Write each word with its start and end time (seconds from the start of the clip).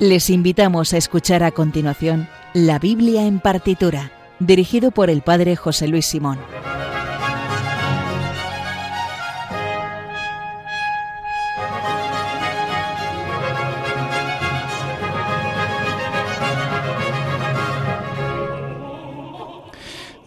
Les 0.00 0.30
invitamos 0.30 0.94
a 0.94 0.96
escuchar 0.96 1.42
a 1.42 1.50
continuación 1.50 2.26
La 2.54 2.78
Biblia 2.78 3.26
en 3.26 3.38
partitura, 3.38 4.10
dirigido 4.38 4.92
por 4.92 5.10
el 5.10 5.20
Padre 5.20 5.56
José 5.56 5.88
Luis 5.88 6.06
Simón. 6.06 6.38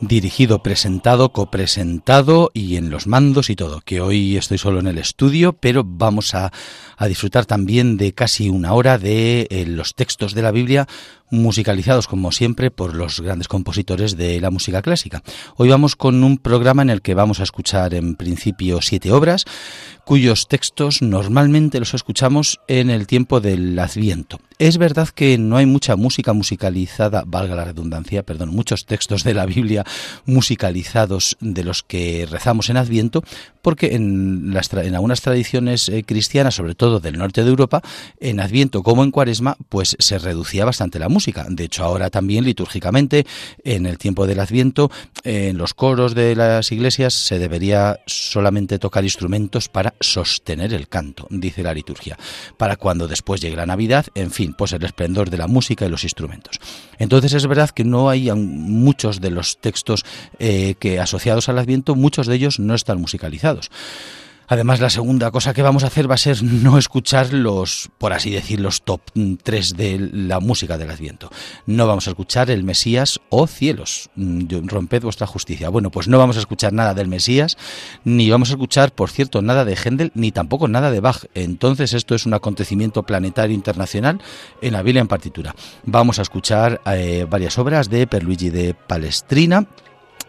dirigido, 0.08 0.60
presentado, 0.60 1.30
copresentado 1.30 2.52
y 2.54 2.76
en 2.76 2.90
los 2.90 3.08
mandos 3.08 3.50
y 3.50 3.56
todo, 3.56 3.82
que 3.82 4.02
hoy 4.02 4.38
estoy 4.38 4.58
solo 4.58 4.80
en 4.80 4.88
el 4.88 4.98
estudio, 4.98 5.54
pero 5.54 5.84
vamos 5.86 6.36
a, 6.36 6.52
disfrutar 7.08 7.46
también 7.46 7.98
de 7.98 8.14
casi 8.14 8.50
una 8.50 8.74
hora 8.74 8.98
de 8.98 9.48
eh, 9.50 9.66
los 9.66 9.96
textos 9.96 10.34
de 10.34 10.42
la 10.42 10.52
Biblia 10.52 10.88
musicalizados 11.34 12.08
como 12.08 12.32
siempre 12.32 12.70
por 12.70 12.96
los 12.96 13.20
grandes 13.20 13.48
compositores 13.48 14.16
de 14.16 14.40
la 14.40 14.52
música 14.52 14.82
clásica. 14.82 15.24
Hoy 15.58 15.70
vamos 15.70 15.96
con 15.96 16.24
un 16.24 16.38
programa 16.38 16.84
en 16.84 16.92
el 16.92 17.02
que 17.02 17.16
vamos 17.16 17.40
a 17.40 17.44
escuchar 17.44 17.94
en 17.96 18.16
principio 18.16 18.82
siete 18.82 19.12
obras 19.12 19.46
cuyos 20.06 20.48
textos 20.48 21.02
normalmente 21.02 21.80
los 21.80 21.94
escuchamos 21.94 22.60
en 22.68 22.90
el 22.90 23.08
tiempo 23.08 23.40
del 23.40 23.80
Adviento. 23.80 24.40
Es 24.60 24.78
verdad 24.78 25.10
que 25.10 25.38
no 25.38 25.58
hay 25.58 25.66
mucha 25.66 25.96
música 25.96 26.34
musicalizada, 26.34 27.24
valga 27.26 27.56
la 27.56 27.66
redundancia, 27.66 28.24
perdón, 28.24 28.50
muchos 28.50 28.86
textos 28.86 29.24
de 29.24 29.34
la 29.34 29.46
Biblia 29.46 29.84
musicalizados 30.26 31.38
de 31.40 31.64
los 31.64 31.84
que 31.84 32.28
rezamos 32.30 32.70
en 32.70 32.78
Adviento, 32.78 33.24
porque 33.64 33.96
en, 33.96 34.54
algunas 34.94 35.22
tradiciones 35.22 35.90
eh, 35.90 36.04
cristianas, 36.04 36.54
sobre 36.54 36.76
todo 36.76 37.00
del 37.00 37.18
norte 37.18 37.44
de 37.44 37.50
Europa, 37.50 37.82
en 38.20 38.42
Adviento 38.42 38.84
como 38.84 39.04
en 39.04 39.10
Cuaresma, 39.10 39.56
pues 39.70 39.96
se 39.98 40.20
reducía 40.20 40.66
bastante 40.66 41.00
la 41.00 41.10
música. 41.10 41.48
De 41.50 41.64
hecho, 41.64 41.84
ahora 41.84 42.10
también 42.10 42.44
litúrgicamente, 42.44 43.26
en 43.64 43.86
el 43.86 43.98
tiempo 43.98 44.28
del 44.28 44.42
Adviento, 44.42 44.92
en 45.24 45.58
los 45.58 45.74
coros 45.74 46.14
de 46.14 46.36
las 46.36 46.72
iglesias 46.72 47.14
se 47.14 47.40
debería 47.40 48.00
solamente 48.06 48.80
tocar 48.80 49.06
instrumentos 49.06 49.70
para 49.70 49.94
sostener 50.02 50.74
el 50.74 50.90
canto, 50.90 51.26
dice 51.30 51.64
la 51.64 51.74
liturgia, 51.74 52.18
para 52.58 52.76
cuando 52.76 53.08
después 53.08 53.40
llegue 53.40 53.56
la 53.56 53.66
Navidad, 53.66 54.08
en 54.14 54.32
fin, 54.32 54.54
pues 54.54 54.74
el 54.74 54.84
esplendor 54.84 55.30
de 55.30 55.38
la 55.38 55.48
música 55.48 55.86
y 55.86 55.90
los 55.90 56.04
instrumentos. 56.04 56.60
Entonces 57.00 57.34
es 57.34 57.48
verdad 57.48 57.70
que 57.70 57.86
no 57.86 58.10
hay 58.10 58.30
muchos 58.34 59.22
de 59.22 59.32
los 59.32 59.58
textos 59.60 60.04
eh, 60.40 60.76
que 60.80 61.00
asociados 61.00 61.48
al 61.48 61.60
Adviento, 61.60 61.96
muchos 61.96 62.28
de 62.28 62.36
ellos 62.36 62.60
no 62.60 62.76
están 62.76 63.00
musicalizados. 63.00 63.53
Además, 64.48 64.80
la 64.80 64.90
segunda 64.90 65.32
cosa 65.32 65.54
que 65.54 65.62
vamos 65.62 65.84
a 65.84 65.88
hacer 65.88 66.10
va 66.10 66.16
a 66.16 66.18
ser 66.20 66.44
no 66.44 66.78
escuchar 66.78 67.34
los, 67.34 67.90
por 67.98 68.14
así 68.14 68.30
decir, 68.30 68.60
los 68.60 68.84
top 68.84 69.02
3 69.42 69.78
de 69.78 70.10
la 70.14 70.40
música 70.40 70.78
del 70.78 70.92
Adviento. 70.92 71.30
No 71.66 71.88
vamos 71.88 72.08
a 72.08 72.12
escuchar 72.12 72.52
el 72.52 72.64
Mesías 72.64 73.20
o 73.30 73.48
cielos. 73.48 74.10
Mm, 74.16 74.68
romped 74.68 75.02
vuestra 75.02 75.28
justicia. 75.28 75.70
Bueno, 75.70 75.92
pues 75.92 76.08
no 76.08 76.18
vamos 76.18 76.36
a 76.38 76.40
escuchar 76.40 76.74
nada 76.74 76.94
del 76.94 77.08
Mesías, 77.08 77.58
ni 78.04 78.30
vamos 78.30 78.50
a 78.50 78.54
escuchar, 78.54 78.94
por 78.94 79.10
cierto, 79.10 79.42
nada 79.42 79.66
de 79.66 79.76
Händel, 79.76 80.12
ni 80.14 80.32
tampoco 80.32 80.68
nada 80.68 80.92
de 80.92 81.00
Bach. 81.00 81.26
Entonces, 81.34 81.94
esto 81.94 82.14
es 82.14 82.26
un 82.26 82.34
acontecimiento 82.34 83.04
planetario 83.04 83.56
internacional 83.56 84.22
en 84.62 84.74
la 84.74 84.84
Biblia 84.84 85.02
en 85.02 85.08
partitura. 85.08 85.56
Vamos 85.86 86.20
a 86.20 86.22
escuchar 86.22 86.82
eh, 86.86 87.26
varias 87.30 87.58
obras 87.58 87.90
de 87.90 88.08
Perluigi 88.08 88.50
de 88.50 88.74
Palestrina 88.74 89.68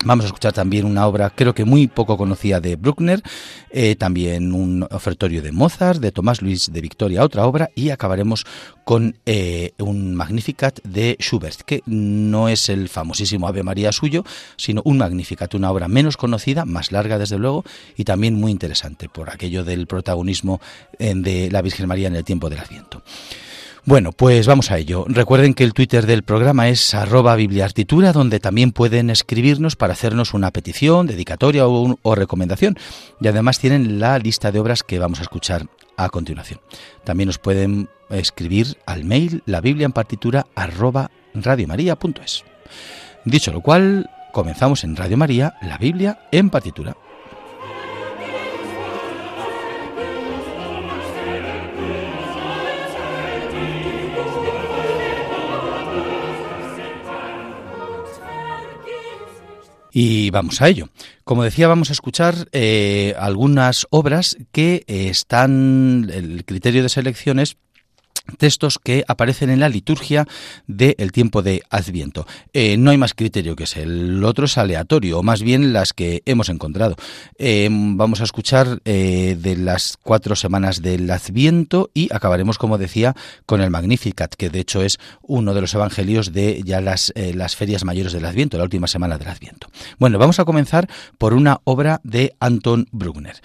Vamos 0.04 0.26
a 0.26 0.28
escuchar 0.28 0.52
también 0.52 0.84
una 0.84 1.06
obra 1.06 1.30
creo 1.30 1.54
que 1.54 1.64
muy 1.64 1.86
poco 1.86 2.18
conocida 2.18 2.60
de 2.60 2.76
Bruckner, 2.76 3.22
eh, 3.70 3.96
también 3.96 4.52
un 4.52 4.86
ofertorio 4.90 5.40
de 5.40 5.50
Mozart, 5.50 5.98
de 5.98 6.12
Tomás 6.12 6.42
Luis 6.42 6.70
de 6.70 6.80
Victoria, 6.82 7.24
otra 7.24 7.46
obra, 7.46 7.70
y 7.74 7.88
acabaremos 7.88 8.44
con 8.84 9.16
eh, 9.24 9.72
un 9.78 10.14
Magnificat 10.14 10.78
de 10.84 11.16
Schubert, 11.18 11.62
que 11.62 11.82
no 11.86 12.50
es 12.50 12.68
el 12.68 12.90
famosísimo 12.90 13.48
Ave 13.48 13.62
María 13.62 13.92
suyo, 13.92 14.24
sino 14.58 14.82
un 14.84 14.98
Magnificat, 14.98 15.54
una 15.54 15.70
obra 15.70 15.88
menos 15.88 16.18
conocida, 16.18 16.66
más 16.66 16.92
larga 16.92 17.18
desde 17.18 17.38
luego, 17.38 17.64
y 17.96 18.04
también 18.04 18.34
muy 18.34 18.52
interesante 18.52 19.08
por 19.08 19.30
aquello 19.30 19.64
del 19.64 19.86
protagonismo 19.86 20.60
eh, 20.98 21.14
de 21.16 21.50
la 21.50 21.62
Virgen 21.62 21.88
María 21.88 22.08
en 22.08 22.16
el 22.16 22.24
tiempo 22.24 22.50
del 22.50 22.60
Adviento. 22.60 23.02
Bueno, 23.86 24.12
pues 24.12 24.46
vamos 24.46 24.70
a 24.70 24.78
ello. 24.78 25.04
Recuerden 25.08 25.52
que 25.52 25.62
el 25.62 25.74
Twitter 25.74 26.06
del 26.06 26.22
programa 26.22 26.70
es 26.70 26.94
arroba 26.94 27.36
bibliartitura, 27.36 28.12
donde 28.12 28.40
también 28.40 28.72
pueden 28.72 29.10
escribirnos 29.10 29.76
para 29.76 29.92
hacernos 29.92 30.32
una 30.32 30.50
petición, 30.52 31.06
dedicatoria 31.06 31.66
o, 31.66 32.14
recomendación. 32.14 32.78
Y 33.20 33.28
además 33.28 33.58
tienen 33.58 34.00
la 34.00 34.18
lista 34.18 34.50
de 34.50 34.58
obras 34.58 34.82
que 34.84 34.98
vamos 34.98 35.18
a 35.18 35.22
escuchar 35.22 35.66
a 35.98 36.08
continuación. 36.08 36.60
También 37.04 37.26
nos 37.26 37.38
pueden 37.38 37.90
escribir 38.08 38.78
al 38.86 39.04
mail 39.04 39.42
la 39.44 39.60
biblia 39.60 39.84
en 39.84 39.92
partitura 39.92 40.46
arroba 40.54 41.10
radiomaria.es. 41.34 42.42
Dicho 43.26 43.52
lo 43.52 43.60
cual, 43.60 44.08
comenzamos 44.32 44.82
en 44.84 44.96
Radio 44.96 45.18
María, 45.18 45.56
la 45.60 45.76
Biblia 45.76 46.20
en 46.32 46.48
partitura. 46.48 46.96
Y 59.96 60.30
vamos 60.30 60.60
a 60.60 60.66
ello. 60.68 60.88
Como 61.22 61.44
decía, 61.44 61.68
vamos 61.68 61.88
a 61.88 61.92
escuchar 61.92 62.48
eh, 62.50 63.14
algunas 63.16 63.86
obras 63.90 64.36
que 64.50 64.82
eh, 64.88 65.06
están, 65.08 66.10
el 66.12 66.44
criterio 66.44 66.82
de 66.82 66.88
selección 66.88 67.38
es 67.38 67.56
textos 68.38 68.78
que 68.82 69.04
aparecen 69.06 69.50
en 69.50 69.60
la 69.60 69.68
liturgia 69.68 70.26
del 70.66 71.12
tiempo 71.12 71.42
de 71.42 71.62
Adviento. 71.70 72.26
Eh, 72.52 72.76
no 72.76 72.90
hay 72.90 72.98
más 72.98 73.14
criterio 73.14 73.56
que 73.56 73.64
ese, 73.64 73.82
el 73.82 74.24
otro 74.24 74.46
es 74.46 74.58
aleatorio, 74.58 75.18
o 75.18 75.22
más 75.22 75.42
bien 75.42 75.72
las 75.72 75.92
que 75.92 76.22
hemos 76.26 76.48
encontrado. 76.48 76.96
Eh, 77.38 77.68
vamos 77.70 78.20
a 78.20 78.24
escuchar 78.24 78.80
eh, 78.84 79.36
de 79.38 79.56
las 79.56 79.98
cuatro 80.02 80.36
semanas 80.36 80.82
del 80.82 81.10
Adviento 81.10 81.90
y 81.94 82.12
acabaremos, 82.12 82.58
como 82.58 82.78
decía, 82.78 83.14
con 83.46 83.60
el 83.60 83.70
Magnificat, 83.70 84.34
que 84.34 84.50
de 84.50 84.60
hecho 84.60 84.82
es 84.82 84.98
uno 85.22 85.54
de 85.54 85.60
los 85.60 85.74
evangelios 85.74 86.32
de 86.32 86.62
ya 86.64 86.80
las, 86.80 87.12
las 87.16 87.56
ferias 87.56 87.84
mayores 87.84 88.12
del 88.12 88.24
Adviento, 88.24 88.58
la 88.58 88.64
última 88.64 88.86
semana 88.86 89.18
del 89.18 89.28
Adviento. 89.28 89.68
Bueno, 89.98 90.18
vamos 90.18 90.38
a 90.38 90.44
comenzar 90.44 90.88
por 91.18 91.34
una 91.34 91.60
obra 91.64 92.00
de 92.04 92.34
Anton 92.40 92.86
Bruckner. 92.90 93.40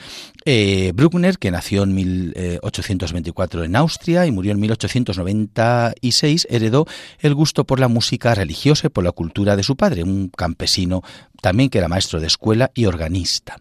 Bruckner, 0.94 1.38
que 1.38 1.52
nació 1.52 1.84
en 1.84 1.94
1824 1.94 3.64
en 3.64 3.76
Austria 3.76 4.26
y 4.26 4.32
murió 4.32 4.52
en 4.52 4.60
1896 4.60 6.48
heredó 6.50 6.88
el 7.20 7.36
gusto 7.36 7.66
por 7.66 7.80
la 7.80 7.88
música 7.88 8.34
religiosa 8.34 8.88
y 8.88 8.90
por 8.90 9.04
la 9.04 9.12
cultura 9.12 9.56
de 9.56 9.64
su 9.64 9.76
padre, 9.76 10.04
un 10.04 10.30
campesino 10.30 11.04
también 11.42 11.70
que 11.70 11.78
era 11.78 11.88
maestro 11.88 12.20
de 12.20 12.28
escuela 12.28 12.72
y 12.74 12.86
organista. 12.86 13.58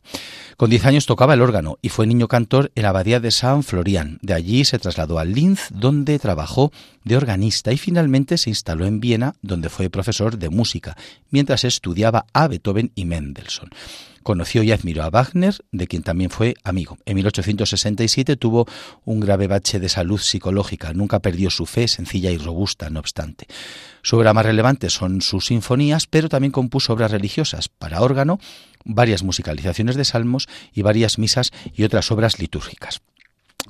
Con 0.56 0.70
10 0.70 0.86
años 0.86 1.06
tocaba 1.06 1.34
el 1.34 1.42
órgano 1.42 1.78
y 1.82 1.90
fue 1.90 2.06
niño 2.06 2.26
cantor 2.28 2.72
en 2.74 2.82
la 2.82 2.88
abadía 2.88 3.20
de 3.20 3.30
San 3.30 3.62
Florian. 3.62 4.18
De 4.22 4.34
allí 4.34 4.64
se 4.64 4.78
trasladó 4.78 5.18
a 5.18 5.24
Linz, 5.24 5.68
donde 5.70 6.18
trabajó 6.18 6.72
de 7.04 7.16
organista 7.16 7.72
y 7.72 7.78
finalmente 7.78 8.38
se 8.38 8.50
instaló 8.50 8.86
en 8.86 9.00
Viena, 9.00 9.34
donde 9.42 9.68
fue 9.68 9.90
profesor 9.90 10.38
de 10.38 10.48
música, 10.48 10.96
mientras 11.30 11.64
estudiaba 11.64 12.26
a 12.32 12.48
Beethoven 12.48 12.90
y 12.94 13.04
Mendelssohn. 13.04 13.70
Conoció 14.22 14.62
y 14.62 14.72
admiró 14.72 15.02
a 15.02 15.10
Wagner, 15.10 15.56
de 15.72 15.86
quien 15.86 16.02
también 16.02 16.30
fue 16.30 16.54
amigo. 16.64 16.98
En 17.06 17.16
1867 17.16 18.36
tuvo 18.36 18.66
un 19.04 19.20
grave 19.20 19.46
bache 19.46 19.80
de 19.80 19.88
salud 19.88 20.20
psicológica. 20.20 20.92
Nunca 20.92 21.20
perdió 21.20 21.50
su 21.50 21.66
fe, 21.66 21.88
sencilla 21.88 22.30
y 22.30 22.38
robusta, 22.38 22.90
no 22.90 23.00
obstante. 23.00 23.46
Su 24.02 24.16
obra 24.16 24.34
más 24.34 24.46
relevante 24.46 24.90
son 24.90 25.20
sus 25.20 25.46
sinfonías, 25.46 26.06
pero 26.06 26.28
también 26.28 26.52
compuso 26.52 26.92
obras 26.92 27.10
religiosas 27.10 27.68
para 27.68 28.00
órgano, 28.00 28.38
varias 28.84 29.22
musicalizaciones 29.22 29.96
de 29.96 30.04
salmos 30.04 30.48
y 30.72 30.82
varias 30.82 31.18
misas 31.18 31.50
y 31.74 31.84
otras 31.84 32.10
obras 32.10 32.38
litúrgicas. 32.38 33.00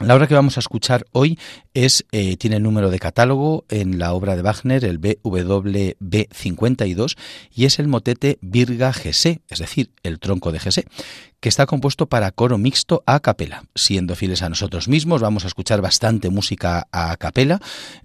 La 0.00 0.14
obra 0.14 0.28
que 0.28 0.34
vamos 0.34 0.56
a 0.56 0.60
escuchar 0.60 1.06
hoy 1.10 1.40
es 1.74 2.06
eh, 2.12 2.36
tiene 2.36 2.56
el 2.56 2.62
número 2.62 2.88
de 2.88 3.00
catálogo 3.00 3.64
en 3.68 3.98
la 3.98 4.12
obra 4.12 4.36
de 4.36 4.42
Wagner, 4.42 4.84
el 4.84 4.98
BWB 4.98 6.28
52, 6.30 7.16
y 7.52 7.64
es 7.64 7.80
el 7.80 7.88
motete 7.88 8.38
Virga 8.40 8.92
Gesé, 8.92 9.40
es 9.48 9.58
decir, 9.58 9.90
el 10.04 10.20
tronco 10.20 10.52
de 10.52 10.60
Gesé, 10.60 10.84
que 11.40 11.48
está 11.48 11.66
compuesto 11.66 12.06
para 12.06 12.32
coro 12.32 12.58
mixto 12.58 13.02
a 13.06 13.20
capela. 13.20 13.64
Siendo 13.74 14.16
fieles 14.16 14.42
a 14.42 14.48
nosotros 14.48 14.88
mismos, 14.88 15.20
vamos 15.20 15.44
a 15.44 15.48
escuchar 15.48 15.80
bastante 15.80 16.30
música 16.30 16.88
a 16.90 17.16
capela, 17.16 17.60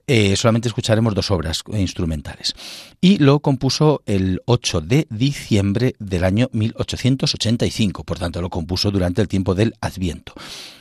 eh, 0.05 0.35
solamente 0.35 0.67
escucharemos 0.67 1.15
dos 1.15 1.31
obras 1.31 1.63
instrumentales. 1.73 2.53
Y 3.01 3.17
lo 3.17 3.39
compuso 3.39 4.03
el 4.05 4.41
8 4.45 4.81
de 4.81 5.07
diciembre 5.09 5.95
del 5.99 6.23
año 6.23 6.49
1885, 6.53 8.03
por 8.03 8.19
tanto 8.19 8.41
lo 8.41 8.49
compuso 8.49 8.91
durante 8.91 9.21
el 9.21 9.27
tiempo 9.27 9.55
del 9.55 9.73
Adviento. 9.81 10.33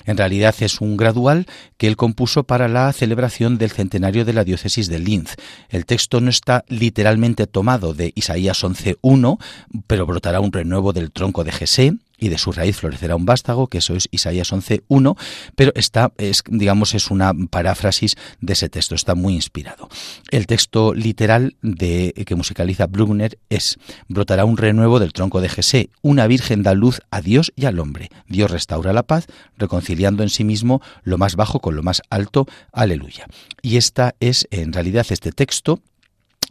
En 0.04 0.16
realidad 0.16 0.54
es 0.60 0.80
un 0.80 0.96
gradual 0.96 1.46
que 1.76 1.86
él 1.86 1.96
compuso 1.96 2.42
para 2.42 2.68
la 2.68 2.92
celebración 2.92 3.56
del 3.56 3.70
centenario 3.70 4.24
de 4.24 4.32
la 4.32 4.44
diócesis 4.44 4.88
de 4.88 4.98
Linz. 4.98 5.36
El 5.68 5.86
texto 5.86 6.20
no 6.20 6.28
está 6.28 6.64
literalmente 6.68 7.46
tomado 7.46 7.94
de 7.94 8.12
Isaías 8.14 8.62
11.1, 8.62 9.38
pero 9.86 10.06
brotará 10.06 10.40
un 10.40 10.52
renuevo 10.52 10.92
del 10.92 11.12
tronco 11.12 11.44
de 11.44 11.52
Jesé 11.52 11.94
y 12.22 12.28
de 12.28 12.38
su 12.38 12.52
raíz 12.52 12.76
florecerá 12.76 13.16
un 13.16 13.26
vástago, 13.26 13.66
que 13.66 13.78
eso 13.78 13.96
es 13.96 14.08
Isaías 14.12 14.52
11.1, 14.52 15.18
pero 15.56 15.72
está, 15.74 16.12
es, 16.18 16.44
digamos, 16.48 16.94
es 16.94 17.10
una 17.10 17.32
paráfrasis 17.50 18.14
de 18.40 18.52
ese 18.52 18.68
texto, 18.68 18.94
está 18.94 19.16
muy 19.16 19.34
inspirado. 19.34 19.88
El 20.30 20.46
texto 20.46 20.94
literal 20.94 21.56
de, 21.62 22.14
que 22.24 22.36
musicaliza 22.36 22.86
Bruckner 22.86 23.38
es, 23.50 23.76
brotará 24.06 24.44
un 24.44 24.56
renuevo 24.56 25.00
del 25.00 25.12
tronco 25.12 25.40
de 25.40 25.48
Jesé, 25.48 25.90
una 26.00 26.28
virgen 26.28 26.62
da 26.62 26.74
luz 26.74 27.00
a 27.10 27.20
Dios 27.22 27.52
y 27.56 27.64
al 27.64 27.80
hombre, 27.80 28.08
Dios 28.28 28.52
restaura 28.52 28.92
la 28.92 29.02
paz, 29.02 29.26
reconciliando 29.58 30.22
en 30.22 30.28
sí 30.28 30.44
mismo 30.44 30.80
lo 31.02 31.18
más 31.18 31.34
bajo 31.34 31.58
con 31.58 31.74
lo 31.74 31.82
más 31.82 32.02
alto, 32.08 32.46
aleluya. 32.72 33.26
Y 33.62 33.78
esta 33.78 34.14
es, 34.20 34.46
en 34.52 34.72
realidad, 34.72 35.06
este 35.10 35.32
texto 35.32 35.80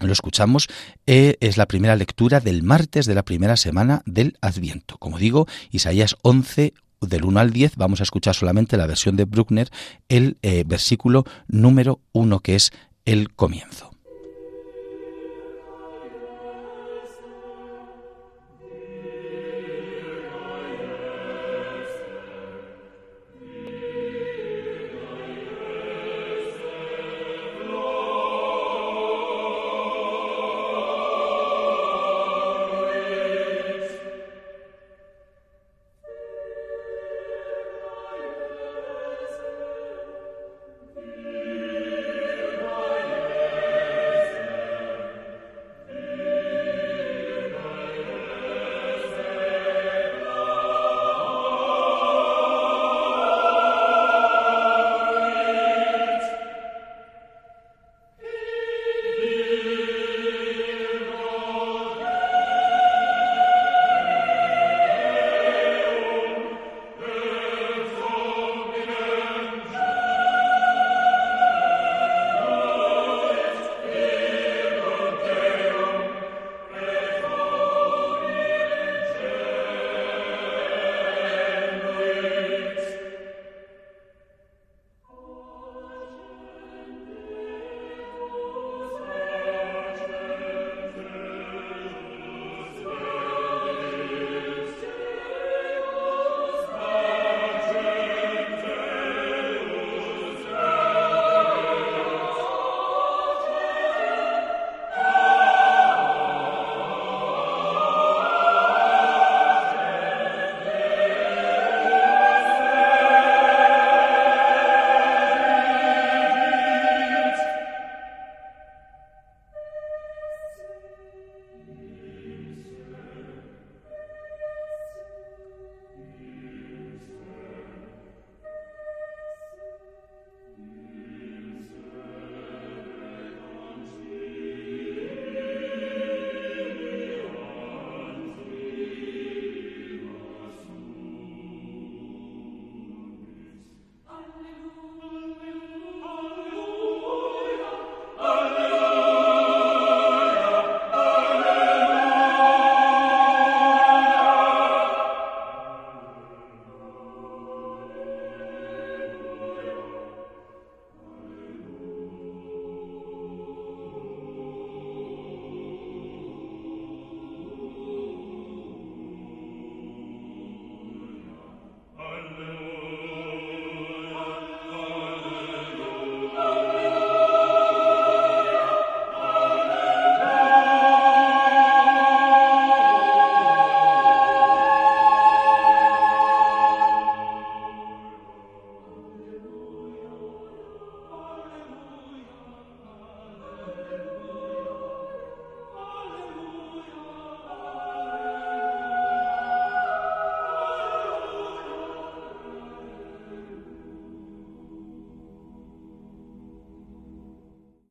lo 0.08 0.14
escuchamos, 0.14 0.68
eh, 1.06 1.36
es 1.40 1.58
la 1.58 1.68
primera 1.68 1.96
lectura 1.96 2.40
del 2.40 2.64
martes 2.64 3.06
de 3.06 3.16
la 3.16 3.24
primera 3.24 3.58
semana 3.58 4.02
del 4.06 4.38
Adviento. 4.42 4.98
Como 4.98 5.18
digo, 5.18 5.48
Isaías 5.72 6.16
11, 6.22 6.74
del 7.02 7.26
1 7.26 7.40
al 7.40 7.52
10, 7.52 7.78
vamos 7.78 8.00
a 8.00 8.04
escuchar 8.04 8.36
solamente 8.36 8.78
la 8.78 8.88
versión 8.88 9.16
de 9.16 9.26
Bruckner, 9.26 9.70
el 10.08 10.38
eh, 10.42 10.64
versículo 10.66 11.26
número 11.48 12.00
1, 12.14 12.40
que 12.40 12.56
es 12.56 12.72
el 13.06 13.34
comienzo. 13.34 13.91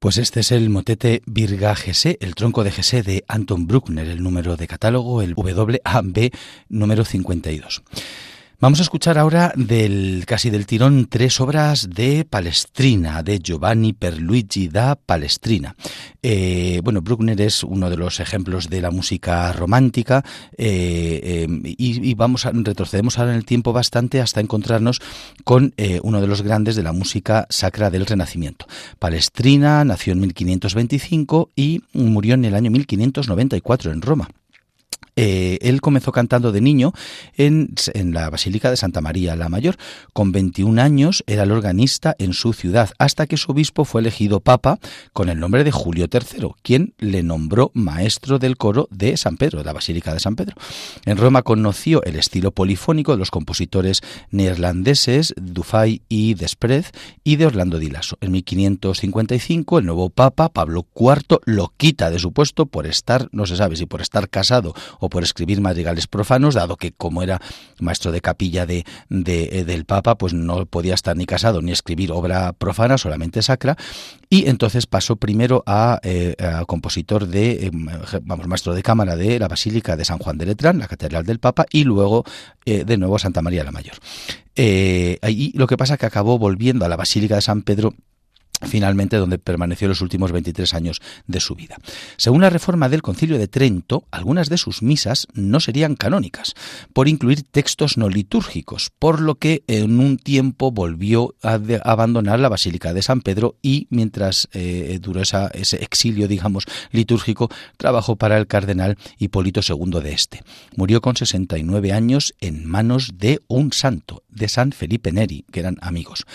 Pues 0.01 0.17
este 0.17 0.41
es 0.41 0.51
el 0.51 0.71
motete 0.71 1.21
Virga 1.27 1.75
GC, 1.75 2.17
el 2.21 2.35
tronco 2.35 2.65
de 2.65 2.71
GC 2.71 3.05
de 3.05 3.23
Anton 3.29 3.67
Bruckner, 3.67 4.09
el 4.09 4.23
número 4.23 4.57
de 4.57 4.67
catálogo, 4.67 5.21
el 5.21 5.35
WAB 5.35 6.31
número 6.71 7.05
52. 7.05 7.83
Vamos 8.63 8.81
a 8.81 8.83
escuchar 8.83 9.17
ahora 9.17 9.55
del 9.57 10.25
casi 10.27 10.51
del 10.51 10.67
tirón 10.67 11.07
tres 11.07 11.41
obras 11.41 11.89
de 11.89 12.27
Palestrina, 12.27 13.23
de 13.23 13.39
Giovanni 13.39 13.95
Perluigi 13.95 14.69
da 14.69 14.97
Palestrina. 14.97 15.75
Eh, 16.23 16.83
bueno, 16.85 17.01
Bruckner 17.01 17.41
es 17.41 17.65
uno 17.65 17.89
de 17.89 17.97
los 17.97 18.21
ejemplos 18.21 18.69
de 18.69 18.83
la 18.83 18.91
música 18.91 19.51
romántica 19.55 20.23
eh, 20.59 21.47
em, 21.49 21.63
y, 21.65 22.13
vamos 22.13 22.45
a 22.45 22.51
retrocedemos 22.53 23.19
ahora 23.19 23.31
en 23.31 23.39
el 23.39 23.47
tiempo 23.47 23.73
bastante 23.73 24.21
hasta 24.21 24.43
encontrarnos 24.43 25.01
con 25.43 25.73
eh, 25.79 25.99
uno 26.03 26.21
de 26.21 26.27
los 26.27 26.43
grandes 26.43 26.77
de 26.77 26.83
la 26.83 26.93
música 26.93 27.47
sacra 27.49 27.89
del 27.89 28.05
Renacimiento. 28.05 28.67
Palestrina 28.99 29.83
nació 29.87 30.13
en 30.13 30.21
1525 30.21 31.49
y 31.57 31.81
murió 31.95 32.35
en 32.35 32.45
el 32.45 32.55
año 32.55 32.71
1594 32.71 33.91
en 33.91 34.03
Roma. 34.03 34.29
Eh, 35.23 35.59
él 35.61 35.83
comenzó 35.83 36.13
cantando 36.13 36.51
de 36.51 36.63
niño 36.63 36.95
en, 37.37 37.75
la 38.15 38.31
Basílica 38.31 38.71
de 38.71 38.79
Santa 38.79 39.03
María 39.03 39.37
la 39.37 39.51
Mayor. 39.51 39.77
Con 40.15 40.33
21 40.33 40.81
años 40.81 41.23
era 41.27 41.43
el 41.43 41.53
organista 41.53 42.17
en 42.19 42.33
su 42.33 42.55
ciudad, 42.55 42.89
hasta 42.97 43.27
que 43.27 43.37
su 43.37 43.53
obispo 43.53 43.85
fue 43.85 44.01
elegido 44.01 44.41
papa 44.41 44.79
con 45.13 45.29
el 45.29 45.39
nombre 45.39 45.63
de 45.63 45.73
Julio 45.73 46.07
III, 46.11 46.49
quien 46.63 46.95
le 46.97 47.23
nombró 47.23 47.71
maestro 47.75 48.39
del 48.39 48.57
coro 48.57 48.89
de 48.91 49.19
San 49.19 49.37
Pedro, 49.37 49.59
de 49.59 49.67
la 49.67 49.75
Basílica 49.75 50.15
de 50.15 50.21
San 50.21 50.37
Pedro. 50.37 50.57
En 51.05 51.19
Roma 51.19 51.43
conoció 51.43 52.03
el 52.05 52.17
estilo 52.17 52.53
polifónico 52.53 53.13
de 53.13 53.19
los 53.19 53.31
compositores 53.31 54.01
neerlandeses 54.31 55.35
Dufay 55.37 56.01
y 56.09 56.33
Desprez 56.33 56.93
y 57.25 57.37
de 57.37 57.45
Orlando 57.45 57.79
di 57.79 57.91
Lasso. 57.91 58.17
En 58.23 58.33
1555 58.33 59.81
el 59.81 59.85
nuevo 59.85 60.09
papa, 60.09 60.49
Pablo 60.49 60.87
IV, 60.99 61.41
lo 61.45 61.75
quita 61.77 62.11
de 62.11 62.19
su 62.19 62.33
puesto 62.33 62.65
por 62.65 62.87
estar, 62.87 63.29
no 63.33 63.45
se 63.45 63.57
sabe 63.57 63.77
si 63.77 63.85
por 63.85 64.01
estar 64.01 64.31
casado 64.31 64.73
o 64.99 65.10
por 65.11 65.23
escribir 65.23 65.61
madrigales 65.61 66.07
profanos, 66.07 66.55
dado 66.55 66.77
que 66.77 66.93
como 66.93 67.23
era 67.23 67.41
maestro 67.79 68.13
de 68.13 68.21
capilla 68.21 68.65
de, 68.65 68.85
de, 69.09 69.65
del 69.67 69.85
Papa, 69.85 70.17
pues 70.17 70.33
no 70.33 70.65
podía 70.67 70.95
estar 70.95 71.17
ni 71.17 71.27
casado 71.27 71.61
ni 71.61 71.73
escribir 71.73 72.13
obra 72.13 72.55
profana, 72.55 72.97
solamente 72.97 73.43
sacra, 73.43 73.77
y 74.31 74.49
entonces 74.49 74.87
pasó 74.87 75.17
primero 75.17 75.63
a, 75.67 76.01
a 76.39 76.65
compositor 76.65 77.27
de, 77.27 77.71
vamos, 78.23 78.47
maestro 78.47 78.75
de 78.75 78.83
cámara 78.83 79.17
de 79.17 79.39
la 79.39 79.49
Basílica 79.49 79.97
de 79.97 80.05
San 80.05 80.19
Juan 80.19 80.39
de 80.39 80.47
Letrán, 80.47 80.79
la 80.79 80.89
Catedral 80.89 81.27
del 81.27 81.41
Papa, 81.41 81.67
y 81.71 81.85
luego 81.85 82.25
de 82.65 82.97
nuevo 82.97 83.17
a 83.17 83.19
Santa 83.19 83.43
María 83.43 83.65
la 83.65 83.73
Mayor. 83.73 83.97
Eh, 84.57 85.19
y 85.29 85.57
lo 85.57 85.67
que 85.67 85.77
pasa 85.77 85.95
es 85.95 86.01
que 86.01 86.07
acabó 86.07 86.39
volviendo 86.39 86.85
a 86.85 86.89
la 86.89 86.97
Basílica 86.97 87.37
de 87.37 87.41
San 87.43 87.63
Pedro 87.63 87.95
finalmente 88.63 89.17
donde 89.17 89.39
permaneció 89.39 89.89
los 89.89 90.01
últimos 90.01 90.33
23 90.33 90.75
años 90.75 91.01
de 91.27 91.41
su 91.41 91.55
vida. 91.55 91.77
Según 92.17 92.43
la 92.43 92.51
reforma 92.51 92.89
del 92.89 93.03
Concilio 93.03 93.39
de 93.39 93.49
Trento, 93.49 94.05
algunas 94.11 94.49
de 94.49 94.59
sus 94.59 94.83
misas 94.83 95.27
no 95.33 95.61
serían 95.61 95.97
canónicas, 95.97 96.55
por 96.93 97.09
incluir 97.09 97.43
textos 97.43 97.97
no 97.97 98.09
litúrgicos, 98.09 98.91
por 98.99 99.21
lo 99.21 99.37
que 99.37 99.63
en 99.67 99.99
un 100.01 100.19
tiempo 100.19 100.71
volvió 100.71 101.35
a, 101.43 101.59
abandonar 101.85 102.41
la 102.41 102.49
Basílica 102.49 102.93
de 102.93 103.03
San 103.03 103.21
Pedro 103.21 103.57
y 103.63 103.87
mientras 103.91 104.49
eh, 104.53 104.99
duró 105.01 105.23
ese 105.23 105.77
exilio, 105.83 106.29
digamos, 106.29 106.65
litúrgico, 106.93 107.51
trabajó 107.77 108.17
para 108.17 108.37
el 108.39 108.47
cardenal 108.47 108.97
Hipólito 109.19 109.61
II 109.67 110.01
de 110.03 110.13
este. 110.13 110.43
Murió 110.77 111.01
con 111.01 111.17
69 111.17 111.93
años 111.93 112.35
en 112.41 112.67
manos 112.67 113.13
de 113.19 113.41
un 113.49 113.73
santo, 113.73 114.23
de 114.29 114.49
San 114.49 114.73
Felipe 114.73 115.13
Neri, 115.13 115.45
que 115.51 115.61
eran 115.61 115.77
amigos. 115.81 116.27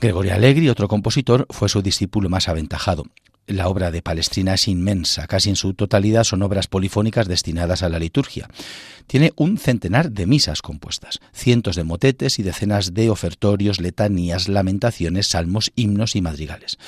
Gregorio 0.00 0.32
Allegri, 0.32 0.68
otro 0.68 0.86
compositor, 0.86 1.46
fue 1.50 1.68
su 1.68 1.82
discípulo 1.82 2.28
más 2.28 2.48
aventajado. 2.48 3.02
La 3.48 3.66
obra 3.66 3.90
de 3.90 4.00
Palestrina 4.00 4.54
es 4.54 4.68
inmensa, 4.68 5.26
casi 5.26 5.48
en 5.48 5.56
su 5.56 5.74
totalidad 5.74 6.22
son 6.22 6.42
obras 6.42 6.68
polifónicas 6.68 7.26
destinadas 7.26 7.82
a 7.82 7.88
la 7.88 7.98
liturgia. 7.98 8.48
Tiene 9.08 9.32
un 9.34 9.58
centenar 9.58 10.12
de 10.12 10.26
misas 10.26 10.62
compuestas, 10.62 11.18
cientos 11.32 11.74
de 11.74 11.82
motetes 11.82 12.38
y 12.38 12.44
decenas 12.44 12.94
de 12.94 13.10
ofertorios, 13.10 13.80
letanías, 13.80 14.48
lamentaciones, 14.48 15.26
salmos, 15.26 15.72
himnos 15.74 16.14
y 16.14 16.20
madrigales. 16.20 16.78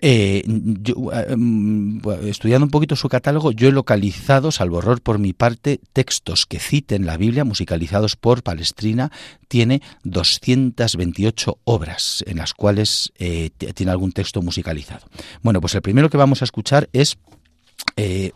Eh, 0.00 0.44
eh 0.46 1.36
mm, 1.36 2.00
estudiando 2.24 2.64
un 2.64 2.70
poquito 2.70 2.94
su 2.96 3.08
catálogo, 3.08 3.50
yo 3.52 3.68
he 3.68 3.72
localizado, 3.72 4.52
salvo 4.52 4.78
error 4.78 5.00
por 5.00 5.18
mi 5.18 5.32
parte, 5.32 5.80
textos 5.92 6.46
que 6.46 6.60
citen 6.60 7.06
la 7.06 7.16
Biblia, 7.16 7.44
musicalizados 7.44 8.16
por 8.16 8.42
Palestrina. 8.42 9.10
Tiene 9.48 9.82
228 10.04 11.58
obras 11.64 12.22
en 12.26 12.36
las 12.38 12.54
cuales 12.54 13.12
eh, 13.18 13.50
tiene 13.74 13.92
algún 13.92 14.12
texto 14.12 14.42
musicalizado. 14.42 15.06
Bueno, 15.42 15.60
pues 15.60 15.74
el 15.74 15.82
primero 15.82 16.10
que 16.10 16.16
vamos 16.16 16.42
a 16.42 16.44
escuchar 16.44 16.88
es 16.92 17.18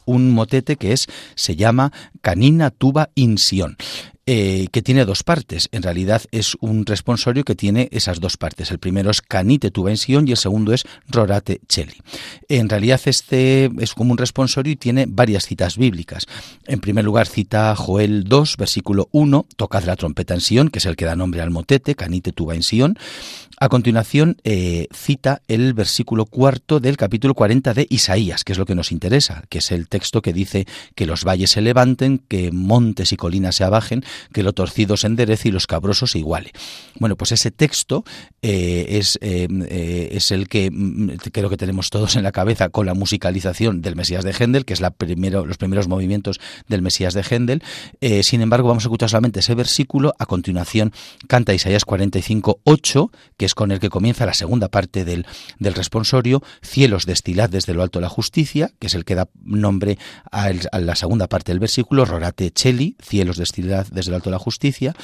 un 0.07 0.33
motete 0.33 0.75
que 0.76 0.92
es 0.92 1.07
se 1.37 1.54
llama 1.54 1.92
Canina 2.21 2.71
Tuba 2.71 3.11
Insión. 3.14 3.76
Eh, 4.25 4.69
que 4.71 4.83
tiene 4.83 5.05
dos 5.05 5.25
partes. 5.25 5.69
En 5.73 5.83
realidad 5.83 6.23
es 6.31 6.57
un 6.61 6.87
responsorio 6.87 7.43
que 7.43 7.57
tiene 7.57 7.88
esas 7.91 8.21
dos 8.21 8.37
partes. 8.37 8.71
El 8.71 8.79
primero 8.79 9.11
es 9.11 9.21
Canite 9.21 9.73
tu 9.73 9.88
y 9.88 10.31
el 10.31 10.37
segundo 10.37 10.73
es 10.73 10.85
Rorate 11.09 11.61
Cheli. 11.67 11.97
En 12.49 12.69
realidad 12.69 13.00
este 13.07 13.69
es 13.81 13.95
como 13.95 14.12
un 14.12 14.19
responsorio 14.19 14.73
y 14.73 14.76
tiene 14.76 15.07
varias 15.09 15.45
citas 15.47 15.76
bíblicas. 15.76 16.26
En 16.69 16.79
primer 16.79 17.05
lugar 17.05 17.26
cita 17.26 17.75
Joel 17.75 18.23
2, 18.23 18.59
versículo 18.59 19.09
1, 19.11 19.45
tocad 19.57 19.83
la 19.83 19.97
trompeta 19.97 20.35
en 20.35 20.41
Sion, 20.41 20.69
que 20.69 20.79
es 20.79 20.87
el 20.87 20.95
que 20.95 21.05
da 21.05 21.17
nombre 21.17 21.41
al 21.41 21.50
motete, 21.50 21.97
Canite 21.97 22.31
tu 22.31 22.52
en 22.52 22.62
Sion. 22.62 22.97
A 23.62 23.69
continuación 23.69 24.38
eh, 24.43 24.88
cita 24.93 25.41
el 25.47 25.73
versículo 25.73 26.26
cuarto 26.26 26.81
del 26.81 26.97
capítulo 26.97 27.35
40 27.35 27.75
de 27.75 27.87
Isaías, 27.91 28.43
que 28.43 28.52
es 28.52 28.59
lo 28.59 28.67
que 28.67 28.75
nos 28.75 28.91
interesa, 28.91 29.45
que 29.49 29.59
es 29.59 29.71
el 29.71 29.88
texto 29.88 30.21
que 30.21 30.33
dice 30.33 30.67
que 30.97 31.07
los 31.07 31.23
valles 31.23 31.52
se 31.52 31.61
levanten, 31.61 32.19
que 32.19 32.50
montes 32.50 33.12
y 33.12 33.17
colinas 33.17 33.55
se 33.55 33.62
abajen, 33.62 34.05
que 34.33 34.42
lo 34.42 34.52
torcido 34.52 34.97
se 34.97 35.07
enderece 35.07 35.49
y 35.49 35.52
los 35.52 35.66
cabrosos 35.66 36.12
se 36.12 36.19
iguale. 36.19 36.52
Bueno, 36.99 37.16
pues 37.16 37.33
ese 37.33 37.50
texto 37.50 38.04
eh, 38.42 38.87
es, 38.90 39.19
eh, 39.21 40.09
es 40.12 40.31
el 40.31 40.49
que 40.49 40.71
mm, 40.71 41.16
creo 41.33 41.50
que 41.50 41.57
tenemos 41.57 41.90
todos 41.90 42.16
en 42.16 42.23
la 42.23 42.33
cabeza 42.33 42.69
con 42.69 42.87
la 42.87 42.95
musicalización 42.95 43.83
del 43.83 43.97
Mesías 43.97 44.25
de 44.25 44.33
Händel, 44.33 44.64
que 44.64 44.73
es 44.73 44.81
la 44.81 44.90
primero, 44.90 45.47
los 45.47 45.59
primeros 45.59 45.88
movimientos 45.88 46.40
del 46.69 46.83
Mesías 46.83 47.14
de 47.14 47.23
Händel. 47.23 47.62
sin 48.23 48.40
embargo, 48.40 48.69
vamos 48.69 48.85
a 48.85 48.87
escuchar 48.87 49.11
solamente 49.11 49.40
ese 49.40 49.54
versículo. 49.54 50.14
A 50.19 50.26
continuación 50.26 50.92
canta 51.28 51.54
Isaías 51.54 51.85
45, 51.85 52.61
8, 52.64 53.11
que 53.37 53.45
es 53.45 53.54
con 53.54 53.73
el 53.73 53.81
que 53.81 53.90
comienza 53.90 54.26
la 54.26 54.35
segunda 54.35 54.69
parte 54.69 55.04
del, 55.04 55.26
del 55.59 55.75
responsorio, 55.75 56.42
Cielos 56.62 57.07
destilad 57.07 57.50
desde 57.50 57.75
lo 57.75 57.83
alto 57.83 58.00
la 58.00 58.09
justicia, 58.09 58.71
que 58.78 58.88
es 58.88 58.95
el 58.95 59.04
que 59.04 59.14
da 59.14 59.28
nombre 59.45 59.99
a, 60.31 60.50
la 60.78 60.95
segunda 60.97 61.28
parte 61.28 61.52
del 61.52 61.61
versículo, 61.61 62.04
Rorate 62.04 62.50
Cheli, 62.50 62.97
Cielos 63.00 63.37
destilad 63.37 63.87
desde 63.90 64.01
lo 64.11 64.16
alto 64.16 64.30
la 64.30 64.38
justicia. 64.38 64.94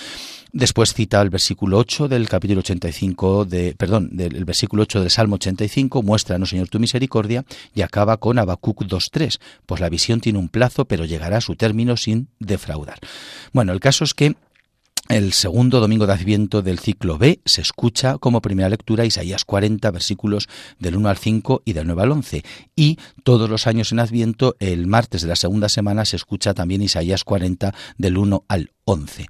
Después 0.53 0.95
cita 0.95 1.21
el 1.21 1.29
versículo 1.29 1.79
8 1.79 2.09
del 2.09 2.29
capítulo 2.29 2.61
85 2.61 3.45
de, 3.45 3.75
perdón, 3.77 4.11
del 4.13 4.45
versículo 4.45 4.85
8 4.85 5.01
del 5.01 5.11
Salmo 5.11 5.35
85, 5.35 6.03
muéstranos, 6.03 6.51
Señor, 6.51 6.69
tu 6.69 6.81
misericordia, 6.81 7.45
y 7.75 7.83
acaba 7.83 8.17
con 8.17 8.39
Habacuc 8.39 8.85
2.3, 8.85 9.39
pues 9.67 9.81
la 9.81 9.91
visión 9.91 10.21
tiene 10.21 10.39
un 10.39 10.49
plazo, 10.49 10.87
pero 10.87 11.05
llegará 11.05 11.39
a 11.39 11.43
su 11.43 11.55
término 11.55 11.97
sin 11.97 12.29
defraudar. 12.39 12.99
Bueno, 13.53 13.73
el 13.73 13.81
caso 13.81 14.05
es 14.05 14.15
que 14.15 14.37
el 15.09 15.33
segundo 15.33 15.81
domingo 15.81 16.07
de 16.07 16.13
Adviento 16.13 16.61
del 16.61 16.79
ciclo 16.79 17.17
B 17.17 17.41
se 17.45 17.63
escucha 17.63 18.19
como 18.19 18.43
primera 18.43 18.69
lectura 18.69 19.07
Isaías 19.07 19.45
40 19.45 19.91
versículos 19.91 20.49
del 20.79 20.97
1 20.97 21.09
al 21.09 21.17
5 21.17 21.63
y 21.65 21.73
del 21.73 21.87
9 21.87 22.03
al 22.03 22.13
11. 22.13 22.45
Y 22.77 22.99
todos 23.25 23.49
los 23.49 23.67
años 23.67 23.91
en 23.93 24.01
Adviento, 24.01 24.57
el 24.61 24.87
martes 24.87 25.23
de 25.23 25.29
la 25.29 25.37
segunda 25.37 25.69
semana, 25.69 26.05
se 26.05 26.17
escucha 26.17 26.53
también 26.53 26.83
Isaías 26.83 27.25
40 27.25 27.75
del 27.97 28.19
1 28.19 28.45
al 28.49 28.73
11. 28.85 29.27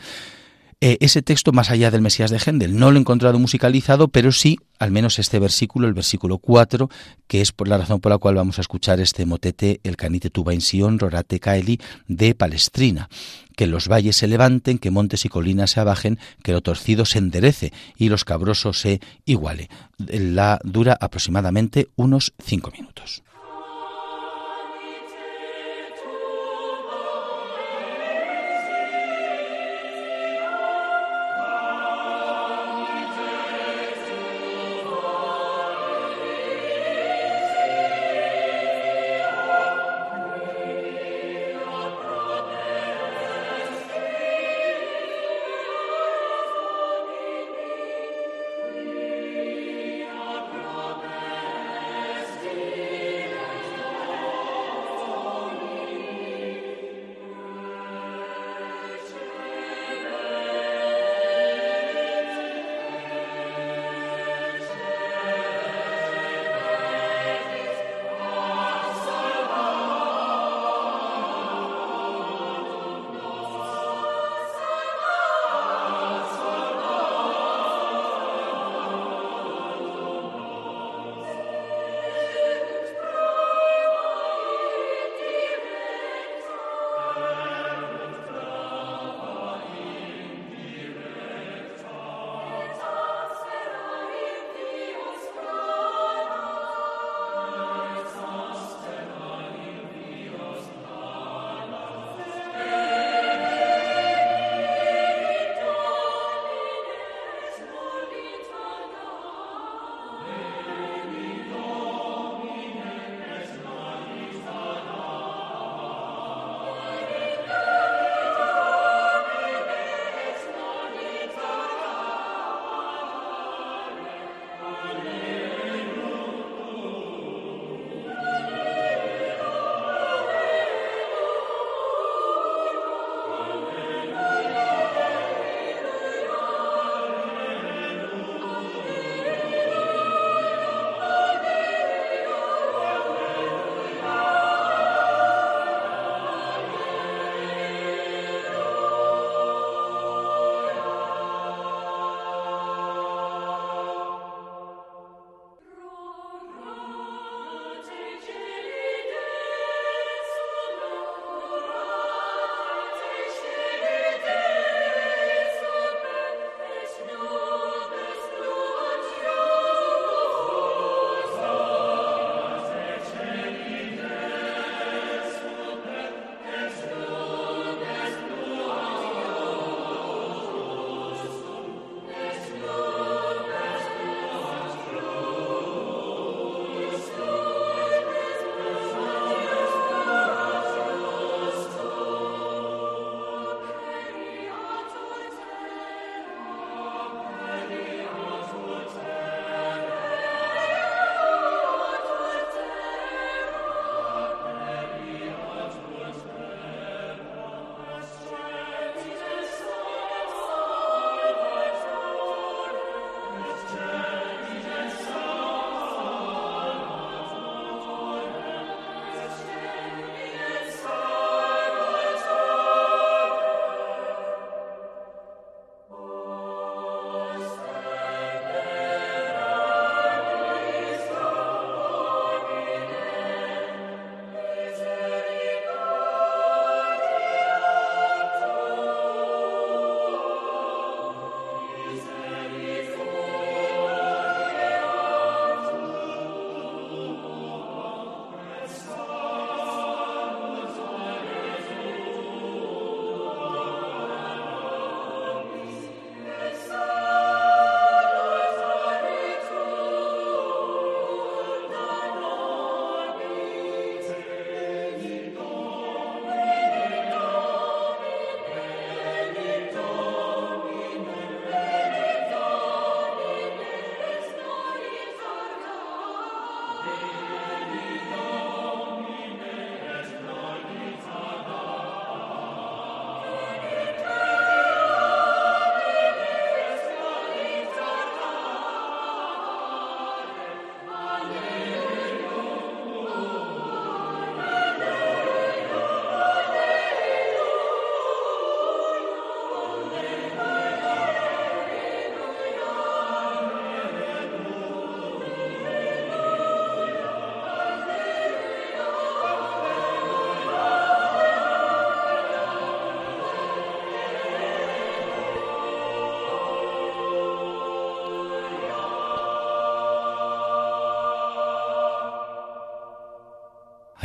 Eh, 0.80 0.97
ese 1.00 1.23
texto, 1.23 1.50
más 1.50 1.70
allá 1.70 1.90
del 1.90 2.02
Mesías 2.02 2.30
de 2.30 2.38
Händel, 2.38 2.76
no 2.76 2.92
lo 2.92 2.99
he 2.99 3.00
encontrado 3.00 3.37
musicalizado, 3.40 4.08
pero 4.08 4.30
sí, 4.30 4.58
al 4.78 4.92
menos 4.92 5.18
este 5.18 5.40
versículo, 5.40 5.88
el 5.88 5.94
versículo 5.94 6.38
4, 6.38 6.88
que 7.26 7.40
es 7.40 7.50
por 7.50 7.66
la 7.66 7.78
razón 7.78 8.00
por 8.00 8.12
la 8.12 8.18
cual 8.18 8.37
vamos 8.37 8.58
a 8.58 8.61
escuchar 8.61 9.00
este 9.00 9.26
motete, 9.26 9.80
el 9.82 9.97
canite 9.97 10.30
tuba 10.30 10.54
en 10.54 10.61
Sion, 10.61 11.00
rorate 11.00 11.40
caeli, 11.40 11.80
de 12.06 12.37
Palestrina. 12.37 13.08
Que 13.58 13.66
los 13.66 13.88
valles 13.88 14.14
se 14.14 14.28
levanten, 14.28 14.78
que 14.78 14.92
montes 14.92 15.24
y 15.24 15.28
colinas 15.28 15.72
se 15.72 15.80
abajen, 15.80 16.20
que 16.44 16.52
lo 16.52 16.60
torcido 16.60 17.04
se 17.04 17.18
enderece 17.18 17.72
y 17.96 18.08
los 18.08 18.24
cabrosos 18.24 18.78
se 18.78 19.00
iguale. 19.24 19.68
La 19.98 20.60
dura 20.62 20.96
aproximadamente 21.00 21.88
unos 21.96 22.34
cinco 22.38 22.70
minutos. 22.70 23.24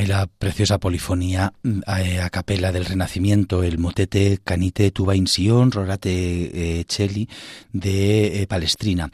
La 0.08 0.28
preciosa 0.28 0.80
polifonía 0.80 1.54
mm, 1.64 1.80
eh, 2.00 2.20
a, 2.20 2.30
capela 2.30 2.72
del 2.72 2.86
Renacimiento, 2.86 3.64
el 3.64 3.78
motete 3.78 4.40
Canite 4.44 4.92
Tuba 4.92 5.16
in 5.16 5.28
Sion, 5.28 5.72
Rorate 5.72 6.10
eh, 6.80 6.84
Cheli 6.86 7.30
de 7.72 8.42
eh, 8.42 8.48
Palestrina. 8.48 9.10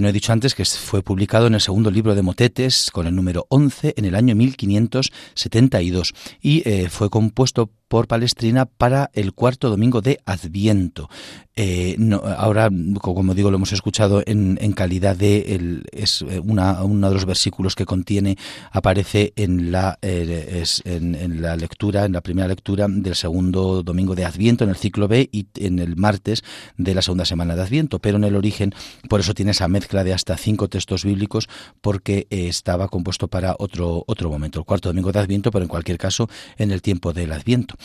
no 0.00 0.08
he 0.08 0.12
dicho 0.12 0.32
antes 0.32 0.54
que 0.54 0.64
fue 0.64 1.02
publicado 1.02 1.46
en 1.46 1.54
el 1.54 1.60
segundo 1.60 1.90
libro 1.90 2.14
de 2.14 2.22
motetes 2.22 2.90
con 2.90 3.06
el 3.06 3.14
número 3.14 3.46
11 3.48 3.94
en 3.96 4.04
el 4.04 4.14
año 4.14 4.34
1572 4.34 6.14
y 6.42 6.62
fue 6.90 7.10
compuesto 7.10 7.70
por 7.88 8.08
Palestrina 8.08 8.66
para 8.66 9.10
el 9.12 9.32
cuarto 9.32 9.70
domingo 9.70 10.00
de 10.00 10.20
Adviento. 10.24 11.08
Eh, 11.56 11.96
ahora, 12.36 12.68
como 13.00 13.32
digo, 13.32 13.50
lo 13.50 13.56
hemos 13.56 13.72
escuchado 13.72 14.22
en, 14.26 14.56
calidad 14.72 15.16
de 15.16 15.82
es 15.92 16.22
eh, 16.28 16.40
una, 16.40 16.82
uno 16.82 17.08
de 17.08 17.14
los 17.14 17.26
versículos 17.26 17.76
que 17.76 17.86
contiene 17.86 18.36
aparece 18.72 19.32
en 19.36 19.70
la 19.70 19.96
eh, 20.02 20.64
en, 20.84 21.40
la 21.40 21.56
lectura, 21.56 22.06
en 22.06 22.12
la 22.12 22.22
primera 22.22 22.48
lectura 22.48 22.88
del 22.88 23.14
segundo 23.14 23.84
domingo 23.84 24.16
de 24.16 24.24
Adviento 24.24 24.64
en 24.64 24.70
el 24.70 24.76
ciclo 24.76 25.06
B 25.06 25.28
y 25.30 25.46
en 25.56 25.78
el 25.78 25.94
martes 25.94 26.42
de 26.76 26.94
la 26.94 27.02
segunda 27.02 27.24
semana 27.24 27.54
de 27.54 27.62
Adviento. 27.62 28.00
Pero 28.00 28.16
en 28.16 28.24
el 28.24 28.34
origen, 28.34 28.74
por 29.08 29.20
eso 29.20 29.32
tiene 29.32 29.52
esa 29.52 29.68
mezcla 29.68 30.02
de 30.02 30.12
hasta 30.12 30.36
cinco 30.36 30.68
textos 30.68 31.04
bíblicos, 31.04 31.48
porque 31.80 32.26
estaba 32.30 32.88
compuesto 32.88 33.28
para 33.28 33.54
otro 33.60 34.02
otro 34.08 34.28
momento, 34.28 34.58
el 34.58 34.64
cuarto 34.64 34.88
domingo 34.88 35.12
de 35.12 35.20
Adviento, 35.20 35.52
pero 35.52 35.62
en 35.62 35.68
cualquier 35.68 35.98
caso 35.98 36.28
en 36.58 36.72
el 36.72 36.82
tiempo 36.82 37.12
del 37.12 37.30
Adviento. 37.30 37.76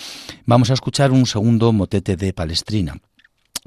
Vamos 0.45 0.69
a 0.69 0.73
escuchar 0.73 1.12
un 1.12 1.25
segundo 1.25 1.71
motete 1.73 2.15
de 2.15 2.33
Palestrina 2.33 2.99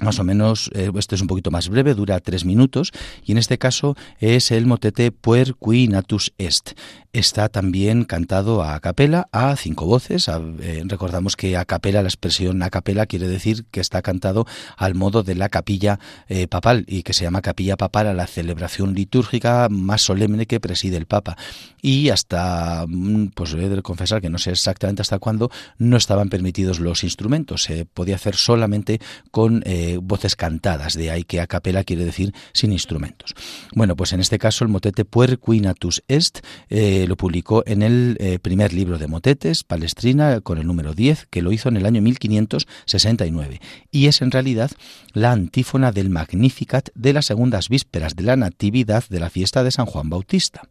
más 0.02 0.18
o 0.18 0.24
menos, 0.24 0.70
eh, 0.74 0.90
este 0.98 1.14
es 1.14 1.20
un 1.20 1.28
poquito 1.28 1.50
más 1.50 1.68
breve, 1.68 1.94
dura 1.94 2.20
tres 2.20 2.44
minutos, 2.44 2.92
y 3.24 3.32
en 3.32 3.38
este 3.38 3.58
caso 3.58 3.96
es 4.18 4.50
el 4.50 4.66
motete 4.66 5.12
Puer 5.12 5.54
qui 5.54 5.88
natus 5.88 6.32
est. 6.38 6.72
Está 7.12 7.50
también 7.50 8.04
cantado 8.04 8.62
a 8.62 8.80
capela, 8.80 9.28
a 9.32 9.54
cinco 9.56 9.84
voces. 9.84 10.30
Eh, 10.60 10.82
recordamos 10.86 11.36
que 11.36 11.58
a 11.58 11.66
capela, 11.66 12.00
la 12.00 12.08
expresión 12.08 12.62
a 12.62 12.70
capela 12.70 13.04
quiere 13.04 13.28
decir 13.28 13.66
que 13.70 13.80
está 13.80 14.00
cantado 14.00 14.46
al 14.78 14.94
modo 14.94 15.22
de 15.22 15.34
la 15.34 15.50
capilla 15.50 16.00
eh, 16.30 16.48
papal 16.48 16.86
y 16.88 17.02
que 17.02 17.12
se 17.12 17.24
llama 17.24 17.42
capilla 17.42 17.76
papal 17.76 18.06
a 18.06 18.14
la 18.14 18.26
celebración 18.26 18.94
litúrgica 18.94 19.68
más 19.70 20.00
solemne 20.00 20.46
que 20.46 20.58
preside 20.58 20.96
el 20.96 21.04
Papa. 21.04 21.36
Y 21.82 22.08
hasta, 22.08 22.86
mm, 22.88 23.32
pues 23.34 23.52
he 23.52 23.68
de 23.68 23.82
confesar 23.82 24.22
que 24.22 24.30
no 24.30 24.38
sé 24.38 24.50
exactamente 24.52 25.02
hasta 25.02 25.18
cuándo, 25.18 25.50
no 25.76 25.98
estaban 25.98 26.30
permitidos 26.30 26.80
los 26.80 27.04
instrumentos. 27.04 27.64
Se 27.64 27.84
podía 27.84 28.14
hacer 28.14 28.36
solamente 28.36 29.02
con 29.30 29.62
voces 29.98 30.36
cantadas, 30.36 30.94
de 30.94 31.10
ahí 31.10 31.24
que 31.24 31.40
a 31.40 31.46
capela 31.46 31.84
quiere 31.84 32.04
decir 32.04 32.32
sin 32.52 32.72
instrumentos. 32.72 33.34
Bueno, 33.74 33.96
pues 33.96 34.12
en 34.12 34.20
este 34.20 34.38
caso 34.38 34.64
el 34.64 34.70
motete 34.70 35.04
Puer 35.04 35.38
Quinatus 35.38 36.02
Est 36.08 36.40
eh, 36.68 37.06
lo 37.08 37.16
publicó 37.16 37.62
en 37.66 37.82
el 37.82 38.16
eh, 38.20 38.38
primer 38.38 38.72
libro 38.72 38.98
de 38.98 39.06
motetes, 39.06 39.64
Palestrina, 39.64 40.40
con 40.40 40.58
el 40.58 40.66
número 40.66 40.94
10, 40.94 41.26
que 41.30 41.42
lo 41.42 41.52
hizo 41.52 41.68
en 41.68 41.76
el 41.76 41.86
año 41.86 42.02
1569. 42.02 43.60
Y 43.90 44.06
es 44.06 44.22
en 44.22 44.30
realidad 44.30 44.70
la 45.12 45.32
antífona 45.32 45.92
del 45.92 46.10
Magnificat 46.10 46.90
de 46.94 47.12
las 47.12 47.26
segundas 47.26 47.68
vísperas 47.68 48.16
de 48.16 48.22
la 48.22 48.36
Natividad 48.36 49.04
de 49.08 49.20
la 49.20 49.30
fiesta 49.30 49.64
de 49.64 49.70
San 49.70 49.86
Juan 49.86 50.10
Bautista. 50.10 50.62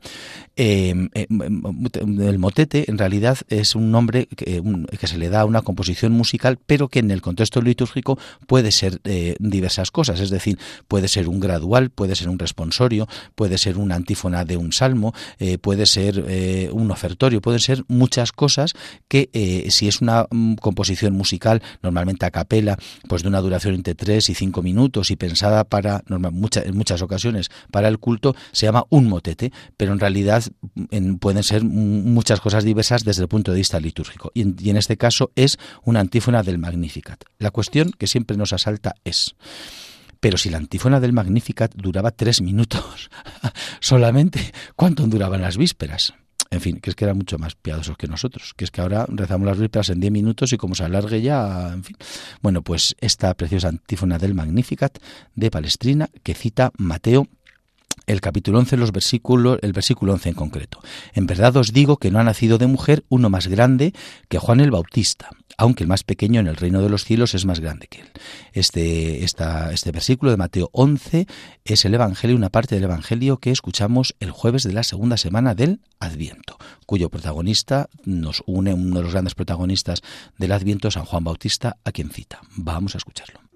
Em, 0.55 1.09
em, 1.13 2.21
el 2.21 2.39
motete 2.39 2.89
en 2.89 2.97
realidad 2.97 3.37
es 3.47 3.75
un 3.75 3.91
nombre 3.91 4.27
que 4.27 5.07
se 5.07 5.17
le 5.17 5.29
da 5.29 5.41
a 5.41 5.45
una 5.45 5.61
composición 5.61 6.11
musical, 6.11 6.59
pero 6.65 6.87
que 6.87 6.99
en 6.99 7.11
el 7.11 7.21
contexto 7.21 7.61
litúrgico 7.61 8.17
puede 8.47 8.71
ser 8.71 9.00
eh, 9.03 9.35
diversas 9.39 9.91
cosas, 9.91 10.19
es 10.19 10.29
decir, 10.29 10.57
puede 10.87 11.07
ser 11.07 11.27
un 11.27 11.39
gradual, 11.39 11.89
puede 11.89 12.15
ser 12.15 12.29
un 12.29 12.39
responsorio, 12.39 13.07
puede 13.35 13.57
ser 13.57 13.77
una 13.77 13.95
antífona 13.95 14.45
de 14.45 14.57
un 14.57 14.73
salmo, 14.73 15.13
eh, 15.39 15.57
puede 15.57 15.85
ser 15.85 16.23
eh, 16.27 16.69
un 16.71 16.91
ofertorio, 16.91 17.41
pueden 17.41 17.59
ser 17.59 17.83
muchas 17.87 18.31
cosas 18.31 18.73
que 19.07 19.29
si 19.69 19.87
es 19.87 20.01
una 20.01 20.27
mm, 20.29 20.55
composición 20.55 21.13
musical, 21.13 21.61
normalmente 21.81 22.25
a 22.25 22.31
capela, 22.31 22.77
pues 23.07 23.23
de 23.23 23.29
una 23.29 23.41
duración 23.41 23.75
entre 23.75 23.95
3 23.95 24.29
y 24.29 24.33
5 24.33 24.61
minutos 24.61 25.11
y 25.11 25.15
pensada 25.15 25.63
para, 25.63 26.03
normal, 26.07 26.33
en 26.55 26.77
muchas 26.77 27.01
ocasiones, 27.01 27.49
para 27.71 27.87
el 27.87 27.99
culto, 27.99 28.35
se 28.51 28.65
llama 28.65 28.85
un 28.89 29.07
motete, 29.07 29.51
pero 29.77 29.93
en 29.93 29.99
realidad 29.99 30.43
mm, 30.75 31.15
pueden 31.15 31.43
ser 31.43 31.63
muchas 31.63 32.39
cosas 32.39 32.63
diversas 32.63 33.03
desde 33.03 33.23
el 33.23 33.27
punto 33.27 33.51
de 33.51 33.57
vista 33.57 33.79
litúrgico. 33.79 34.31
Y 34.33 34.41
en, 34.41 34.55
y 34.59 34.69
en 34.69 34.77
este 34.77 34.97
caso 34.97 35.31
es 35.35 35.57
una 35.83 35.99
antífona 35.99 36.43
del 36.43 36.57
Magnificat. 36.57 37.23
La 37.39 37.51
cuestión 37.51 37.91
que 37.97 38.07
siempre 38.07 38.37
nos 38.37 38.53
asalta 38.53 38.90
es. 39.03 39.35
Pero 40.19 40.37
si 40.37 40.49
la 40.49 40.57
antífona 40.57 40.99
del 40.99 41.13
Magnificat 41.13 41.73
duraba 41.75 42.11
tres 42.11 42.41
minutos 42.41 43.09
solamente, 43.79 44.53
¿cuánto 44.75 45.07
duraban 45.07 45.41
las 45.41 45.57
vísperas? 45.57 46.13
En 46.51 46.59
fin, 46.59 46.81
que 46.81 46.89
es 46.89 46.97
que 46.97 47.05
eran 47.05 47.17
mucho 47.17 47.37
más 47.37 47.55
piadosos 47.55 47.97
que 47.97 48.07
nosotros, 48.07 48.53
que 48.55 48.65
es 48.65 48.71
que 48.71 48.81
ahora 48.81 49.05
rezamos 49.07 49.47
las 49.47 49.57
vísperas 49.57 49.89
en 49.89 50.01
diez 50.01 50.11
minutos 50.11 50.51
y 50.51 50.57
como 50.57 50.75
se 50.75 50.83
alargue 50.83 51.21
ya, 51.21 51.71
en 51.73 51.83
fin. 51.83 51.95
Bueno, 52.41 52.61
pues 52.61 52.93
esta 52.99 53.33
preciosa 53.35 53.69
antífona 53.69 54.17
del 54.17 54.35
Magnificat 54.35 54.99
de 55.33 55.49
Palestrina 55.49 56.09
que 56.23 56.33
cita 56.33 56.71
Mateo 56.77 57.27
el 58.07 58.21
capítulo 58.21 58.59
11, 58.59 58.77
los 58.77 58.91
versículos, 58.91 59.59
el 59.61 59.73
versículo 59.73 60.13
11 60.13 60.29
en 60.29 60.35
concreto. 60.35 60.79
En 61.13 61.27
verdad 61.27 61.55
os 61.57 61.73
digo 61.73 61.97
que 61.97 62.11
no 62.11 62.19
ha 62.19 62.23
nacido 62.23 62.57
de 62.57 62.67
mujer 62.67 63.03
uno 63.09 63.29
más 63.29 63.47
grande 63.47 63.93
que 64.29 64.39
Juan 64.39 64.59
el 64.59 64.71
Bautista 64.71 65.29
aunque 65.61 65.83
el 65.83 65.87
más 65.87 66.03
pequeño 66.03 66.39
en 66.39 66.47
el 66.47 66.55
reino 66.55 66.81
de 66.81 66.89
los 66.89 67.05
cielos 67.05 67.35
es 67.35 67.45
más 67.45 67.59
grande 67.59 67.87
que 67.87 68.01
él. 68.01 68.09
Este, 68.53 69.23
este 69.23 69.91
versículo 69.91 70.31
de 70.31 70.37
Mateo 70.37 70.69
11 70.73 71.27
es 71.65 71.85
el 71.85 71.93
Evangelio, 71.93 72.35
una 72.35 72.49
parte 72.49 72.73
del 72.73 72.85
Evangelio 72.85 73.37
que 73.37 73.51
escuchamos 73.51 74.15
el 74.19 74.31
jueves 74.31 74.63
de 74.63 74.73
la 74.73 74.81
segunda 74.81 75.17
semana 75.17 75.53
del 75.53 75.81
Adviento, 75.99 76.57
cuyo 76.87 77.09
protagonista 77.09 77.89
nos 78.05 78.43
une 78.47 78.73
uno 78.73 78.97
de 78.97 79.03
los 79.03 79.11
grandes 79.11 79.35
protagonistas 79.35 80.01
del 80.37 80.51
Adviento, 80.51 80.89
San 80.89 81.05
Juan 81.05 81.23
Bautista, 81.23 81.77
a 81.83 81.91
quien 81.91 82.09
cita. 82.09 82.41
Vamos 82.55 82.95
a 82.95 82.97
escucharlo. 82.97 83.50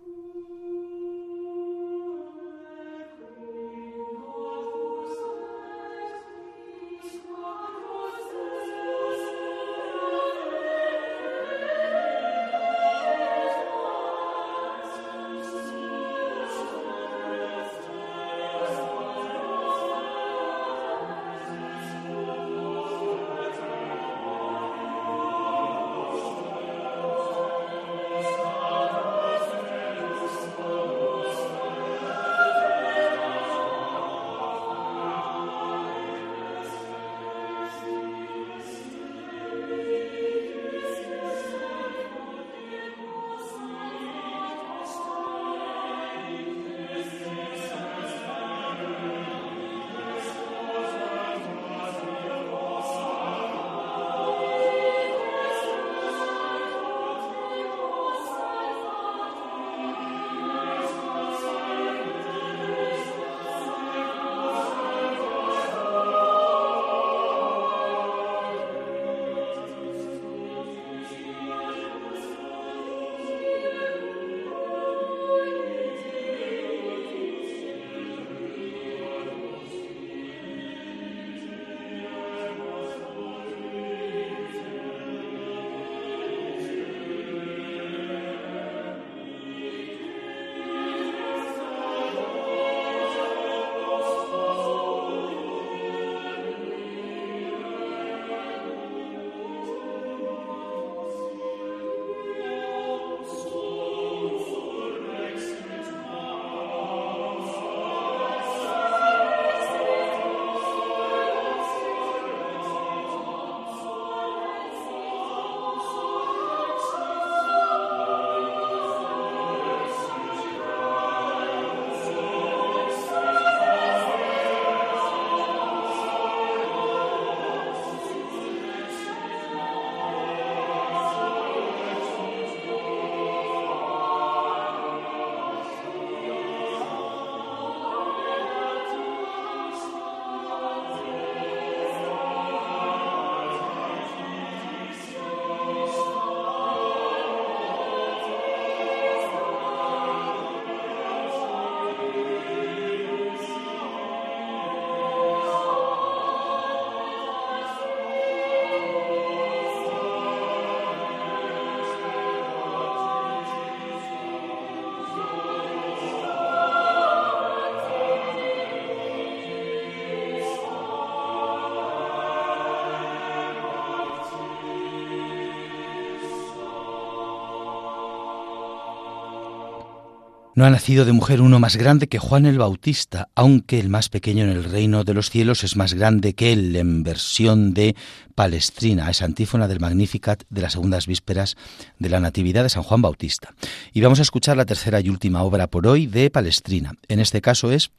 No 180.56 180.64
ha 180.64 180.70
nacido 180.70 181.04
de 181.04 181.12
mujer 181.12 181.42
uno 181.42 181.60
más 181.60 181.76
grande 181.76 182.08
que 182.08 182.18
Juan 182.18 182.46
el 182.46 182.60
Bautista, 182.60 183.28
aunque 183.36 183.78
el 183.78 183.90
más 183.90 184.08
pequeño 184.08 184.46
en 184.46 184.52
el 184.52 184.64
reino 184.64 185.04
de 185.04 185.14
los 185.14 185.30
cielos 185.30 185.66
es 185.66 185.76
más 185.76 185.94
grande 185.94 186.34
que 186.34 186.54
él, 186.54 186.74
en 186.78 187.04
versión 187.04 187.74
de 187.74 187.94
Palestrina, 188.36 189.10
es 189.10 189.22
antífona 189.22 189.68
del 189.68 189.82
Magnificat 189.82 190.44
de 190.50 190.62
las 190.62 190.72
segundas 190.72 191.08
vísperas 191.08 191.58
de 192.00 192.08
la 192.08 192.22
Natividad 192.22 192.64
de 192.64 192.70
San 192.70 192.84
Juan 192.84 193.02
Bautista. 193.02 193.54
Y 193.92 194.00
vamos 194.00 194.20
a 194.20 194.22
escuchar 194.22 194.56
la 194.56 194.66
tercera 194.66 195.02
y 195.02 195.10
última 195.10 195.44
obra 195.44 195.68
por 195.68 195.88
hoy 195.88 196.08
de 196.08 196.30
Palestrina. 196.30 196.94
En 197.10 197.20
este 197.20 197.42
caso 197.42 197.70
es 197.70 197.92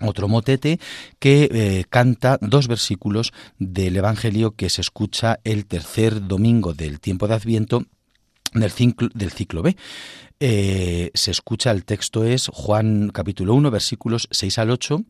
otro 0.00 0.28
motete 0.28 0.80
que 1.18 1.50
eh, 1.52 1.84
canta 1.90 2.38
dos 2.40 2.68
versículos 2.68 3.34
del 3.58 3.98
Evangelio 3.98 4.52
que 4.52 4.70
se 4.70 4.80
escucha 4.80 5.40
el 5.44 5.66
tercer 5.66 6.26
domingo 6.26 6.72
del 6.72 7.00
tiempo 7.00 7.28
de 7.28 7.34
Adviento 7.34 7.84
del 8.52 8.70
ciclo, 8.70 9.08
del 9.14 9.32
ciclo 9.32 9.62
B. 9.62 9.76
Eh, 10.40 11.10
se 11.14 11.30
escucha, 11.30 11.70
el 11.70 11.84
texto 11.84 12.24
es 12.24 12.48
Juan 12.52 13.10
capítulo 13.10 13.54
1, 13.54 13.70
versículos 13.70 14.28
6 14.30 14.58
al 14.58 14.70
8 14.70 15.04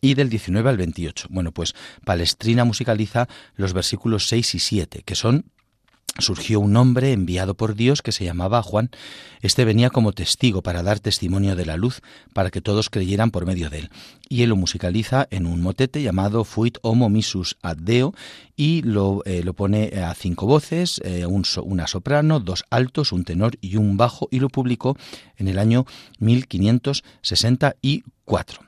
y 0.00 0.14
del 0.14 0.28
19 0.28 0.68
al 0.68 0.76
28. 0.76 1.28
Bueno, 1.30 1.52
pues 1.52 1.74
Palestrina 2.04 2.64
musicaliza 2.64 3.28
los 3.56 3.72
versículos 3.72 4.28
6 4.28 4.54
y 4.54 4.58
7, 4.58 5.02
que 5.04 5.14
son 5.14 5.46
surgió 6.18 6.60
un 6.60 6.76
hombre 6.76 7.12
enviado 7.12 7.54
por 7.54 7.74
Dios 7.74 8.02
que 8.02 8.12
se 8.12 8.24
llamaba 8.24 8.62
Juan. 8.62 8.90
Este 9.40 9.64
venía 9.64 9.90
como 9.90 10.12
testigo 10.12 10.62
para 10.62 10.82
dar 10.82 11.00
testimonio 11.00 11.56
de 11.56 11.66
la 11.66 11.76
luz, 11.76 12.00
para 12.34 12.50
que 12.50 12.60
todos 12.60 12.90
creyeran 12.90 13.30
por 13.30 13.46
medio 13.46 13.70
de 13.70 13.78
él. 13.80 13.90
Y 14.28 14.42
él 14.42 14.50
lo 14.50 14.56
musicaliza 14.56 15.26
en 15.30 15.46
un 15.46 15.62
motete 15.62 16.02
llamado 16.02 16.44
Fuit 16.44 16.76
Homo 16.82 17.08
Misus 17.08 17.56
Ad 17.62 17.78
Deo 17.78 18.12
y 18.56 18.82
lo, 18.82 19.22
eh, 19.24 19.42
lo 19.42 19.54
pone 19.54 19.92
a 20.02 20.12
cinco 20.14 20.46
voces, 20.46 21.00
eh, 21.04 21.24
un, 21.26 21.44
una 21.64 21.86
soprano, 21.86 22.40
dos 22.40 22.64
altos, 22.70 23.12
un 23.12 23.24
tenor 23.24 23.56
y 23.60 23.76
un 23.76 23.96
bajo, 23.96 24.28
y 24.30 24.40
lo 24.40 24.50
publicó 24.50 24.96
en 25.36 25.48
el 25.48 25.58
año 25.58 25.86
1564. 26.18 28.60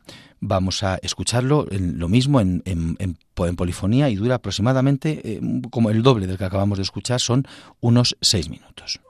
Vamos 0.45 0.83
a 0.83 0.97
escucharlo 1.03 1.67
en, 1.71 2.01
lo 2.01 2.09
mismo 2.09 2.41
en, 2.41 2.63
en, 2.65 3.17
polifonía 3.57 4.11
y 4.11 4.17
dura 4.17 4.37
aproximadamente 4.37 5.21
eh, 5.25 5.41
como 5.71 5.91
el 5.91 6.03
doble 6.03 6.27
del 6.27 6.37
que 6.37 6.45
acabamos 6.45 6.79
de 6.79 6.83
escuchar, 6.83 7.21
son 7.21 7.47
unos 7.81 8.17
seis 8.21 8.51
minutos. 8.51 9.01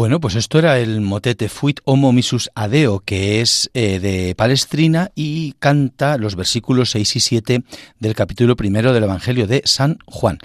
Bueno, 0.00 0.18
pues 0.18 0.34
esto 0.34 0.58
era 0.58 0.78
el 0.78 1.02
motete 1.02 1.50
Fuit 1.50 1.80
Homo 1.84 2.10
Misus 2.10 2.48
Adeo, 2.54 3.00
que 3.00 3.42
es 3.42 3.70
eh, 3.74 4.00
de 4.00 4.34
Palestrina 4.34 5.10
y 5.14 5.52
canta 5.58 6.16
los 6.16 6.36
versículos 6.36 6.92
6 6.92 7.16
y 7.16 7.20
7 7.20 7.64
del 7.98 8.14
capítulo 8.14 8.56
primero 8.56 8.94
del 8.94 9.04
Evangelio 9.04 9.46
de 9.46 9.60
San 9.66 9.98
Juan. 10.06 10.38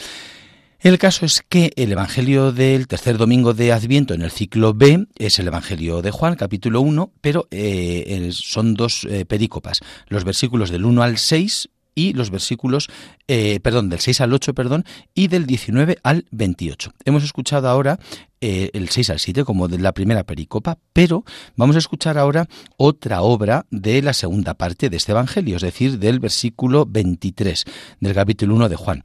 El 0.82 0.98
caso 0.98 1.26
es 1.26 1.42
que 1.42 1.72
el 1.78 1.90
Evangelio 1.94 2.52
del 2.52 2.90
tercer 2.90 3.18
domingo 3.18 3.54
de 3.54 3.72
Adviento 3.72 4.14
en 4.14 4.24
el 4.24 4.32
ciclo 4.32 4.74
B 4.74 5.08
es 5.18 5.40
el 5.40 5.48
Evangelio 5.48 6.02
de 6.02 6.12
Juan, 6.12 6.36
capítulo 6.36 6.82
1, 6.82 7.14
pero 7.22 7.48
eh, 7.50 8.30
son 8.34 8.74
dos 8.74 9.08
eh, 9.10 9.24
perícopas, 9.24 9.80
los 10.10 10.26
versículos 10.26 10.70
del 10.70 10.84
1 10.84 11.02
al 11.02 11.18
6 11.18 11.70
y 11.96 12.14
los 12.14 12.30
versículos, 12.30 12.90
eh, 13.28 13.60
perdón, 13.62 13.90
del 13.90 14.00
6 14.00 14.22
al 14.22 14.34
8, 14.34 14.54
perdón, 14.54 14.86
y 15.14 15.30
del 15.30 15.46
19 15.46 15.98
al 16.04 16.26
28. 16.32 16.92
Hemos 17.06 17.24
escuchado 17.24 17.70
ahora 17.70 17.98
eh, 18.42 18.70
el 18.74 18.90
6 18.90 19.10
al 19.12 19.20
7 19.20 19.46
como 19.46 19.68
de 19.68 19.80
la 19.80 19.94
primera 19.94 20.26
pericopa, 20.26 20.78
pero 20.94 21.24
vamos 21.56 21.78
a 21.78 21.80
escuchar 21.80 22.18
ahora 22.18 22.48
otra 22.78 23.22
obra 23.22 23.66
de 23.72 24.02
la 24.02 24.14
segunda 24.14 24.54
parte 24.54 24.90
de 24.90 24.98
este 24.98 25.14
Evangelio, 25.14 25.56
es 25.56 25.62
decir, 25.62 25.98
del 25.98 26.20
versículo 26.20 26.86
23 26.86 27.64
del 28.02 28.14
capítulo 28.14 28.56
1 28.56 28.70
de 28.70 28.76
Juan 28.76 29.04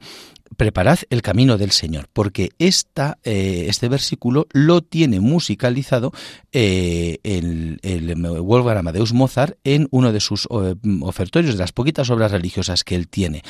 preparad 0.57 0.99
el 1.09 1.21
camino 1.21 1.57
del 1.57 1.71
Señor, 1.71 2.07
porque 2.11 2.51
esta, 2.59 3.17
eh, 3.23 3.65
este 3.69 3.89
versículo 3.89 4.47
lo 4.51 4.81
tiene 4.81 5.19
musicalizado 5.19 6.11
eh, 6.51 7.19
el, 7.23 7.79
el, 7.83 8.15
Wolfgang 8.15 8.77
Amadeus 8.77 9.13
Mozart 9.13 9.57
en 9.63 9.87
uno 9.91 10.11
de 10.11 10.19
sus 10.19 10.47
eh, 10.51 10.75
ofertorios, 11.01 11.55
de 11.55 11.59
las 11.59 11.71
poquitas 11.71 12.09
obras 12.09 12.31
religiosas 12.31 12.83
que 12.83 12.95
él 12.95 13.07
tiene. 13.07 13.43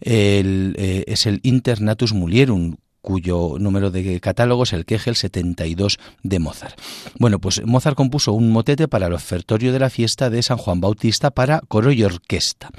es 0.00 1.26
el 1.26 1.40
Internatus 1.42 2.12
Mulierum, 2.12 2.76
cuyo 3.00 3.56
número 3.60 3.92
de 3.92 4.20
catálogo 4.20 4.64
es 4.64 4.72
el 4.72 4.84
Kegel 4.84 5.14
72 5.14 5.98
de 6.24 6.38
Mozart. 6.40 6.76
Bueno, 7.18 7.38
pues 7.38 7.64
Mozart 7.64 7.96
compuso 7.96 8.32
un 8.32 8.50
motete 8.50 8.88
para 8.88 9.06
el 9.06 9.12
ofertorio 9.12 9.72
de 9.72 9.78
la 9.78 9.90
fiesta 9.90 10.28
de 10.28 10.42
San 10.42 10.56
Juan 10.56 10.80
Bautista 10.80 11.30
para 11.30 11.60
coro 11.68 11.92
y 11.92 12.02
orquesta. 12.02 12.70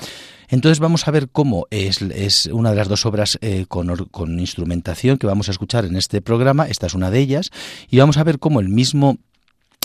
Entonces 0.49 0.79
vamos 0.79 1.07
a 1.07 1.11
ver 1.11 1.29
cómo 1.29 1.67
es, 1.71 2.47
una 2.47 2.71
de 2.71 2.75
las 2.75 2.87
dos 2.87 3.05
obras 3.05 3.37
eh, 3.41 3.65
con 3.67 4.39
instrumentación 4.39 5.17
que 5.17 5.27
vamos 5.27 5.49
a 5.49 5.51
escuchar 5.51 5.85
en 5.85 5.95
este 5.95 6.21
programa, 6.21 6.67
esta 6.67 6.87
es 6.87 6.93
una 6.93 7.11
de 7.11 7.19
ellas, 7.19 7.51
y 7.89 7.99
vamos 7.99 8.17
a 8.17 8.23
ver 8.23 8.39
cómo 8.39 8.59
el 8.59 8.69
mismo 8.69 9.17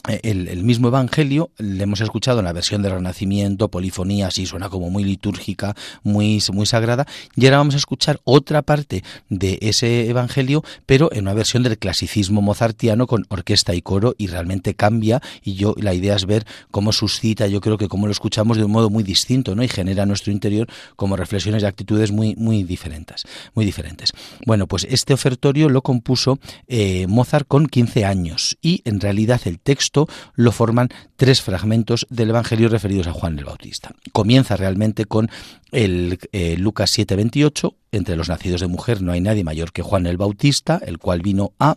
eh, 0.08 0.20
el, 0.24 0.64
mismo 0.64 0.88
Evangelio 0.88 1.50
le 1.58 1.84
hemos 1.84 2.00
escuchado 2.00 2.40
en 2.40 2.46
la 2.46 2.52
versión 2.52 2.82
del 2.82 2.92
Renacimiento, 2.92 3.68
polifonía, 3.68 4.26
así 4.26 4.46
suena 4.46 4.68
como 4.68 4.90
muy 4.90 5.04
litúrgica, 5.04 5.76
muy, 6.02 6.42
muy 6.52 6.66
sagrada, 6.66 7.06
y 7.36 7.44
ahora 7.44 7.58
vamos 7.58 7.74
a 7.74 7.78
escuchar 7.78 8.20
otra 8.24 8.62
parte 8.62 9.04
de 9.28 9.60
ese 9.62 10.08
Evangelio, 10.08 10.64
pero 10.86 11.12
en 11.12 11.22
una 11.22 11.34
versión 11.34 11.62
del 11.62 11.78
clasicismo 11.78 12.42
mozartiano 12.42 13.06
con 13.06 13.26
orquesta 13.28 13.74
y 13.74 13.82
coro, 13.82 14.16
y 14.18 14.26
realmente 14.26 14.74
cambia, 14.74 15.22
y 15.44 15.54
yo 15.54 15.74
la 15.78 15.94
idea 15.94 16.16
es 16.16 16.26
ver 16.26 16.46
cómo 16.72 16.92
suscita, 16.92 17.46
yo 17.46 17.60
creo 17.60 17.78
que 17.78 17.86
cómo 17.86 18.06
lo 18.06 18.12
escuchamos 18.12 18.56
de 18.56 18.64
un 18.64 18.72
modo 18.72 18.90
muy 18.90 19.04
distinto, 19.04 19.54
¿no? 19.54 19.62
Y 19.62 19.68
genera 19.68 20.02
en 20.02 20.08
nuestro 20.08 20.32
interior 20.32 20.66
como 20.96 21.16
reflexiones 21.16 21.62
y 21.62 21.66
actitudes 21.66 22.10
muy, 22.10 22.34
muy 22.34 22.64
diferentes, 22.64 23.22
muy 23.54 23.64
diferentes. 23.64 24.12
Bueno, 24.46 24.66
pues 24.66 24.84
este 24.90 25.14
ofertorio 25.14 25.68
lo 25.68 25.82
compuso 25.82 26.40
eh, 26.66 27.06
Mozart 27.06 27.46
con 27.46 27.68
15 27.68 28.04
años, 28.04 28.58
y 28.60 28.82
en 28.84 29.00
realidad 29.00 29.40
el 29.44 29.60
texto 29.60 29.91
lo 30.34 30.52
forman 30.52 30.88
tres 31.16 31.42
fragmentos 31.42 32.06
del 32.10 32.30
Evangelio 32.30 32.68
referidos 32.68 33.06
a 33.06 33.12
Juan 33.12 33.38
el 33.38 33.44
Bautista. 33.44 33.92
Comienza 34.12 34.56
realmente 34.56 35.04
con 35.04 35.30
el 35.70 36.18
eh, 36.32 36.56
Lucas 36.58 36.96
7:28, 36.96 37.74
entre 37.92 38.16
los 38.16 38.28
nacidos 38.28 38.60
de 38.60 38.66
mujer 38.66 39.02
no 39.02 39.12
hay 39.12 39.20
nadie 39.20 39.44
mayor 39.44 39.72
que 39.72 39.82
Juan 39.82 40.06
el 40.06 40.16
Bautista, 40.16 40.80
el 40.84 40.98
cual 40.98 41.20
vino 41.20 41.52
a 41.58 41.76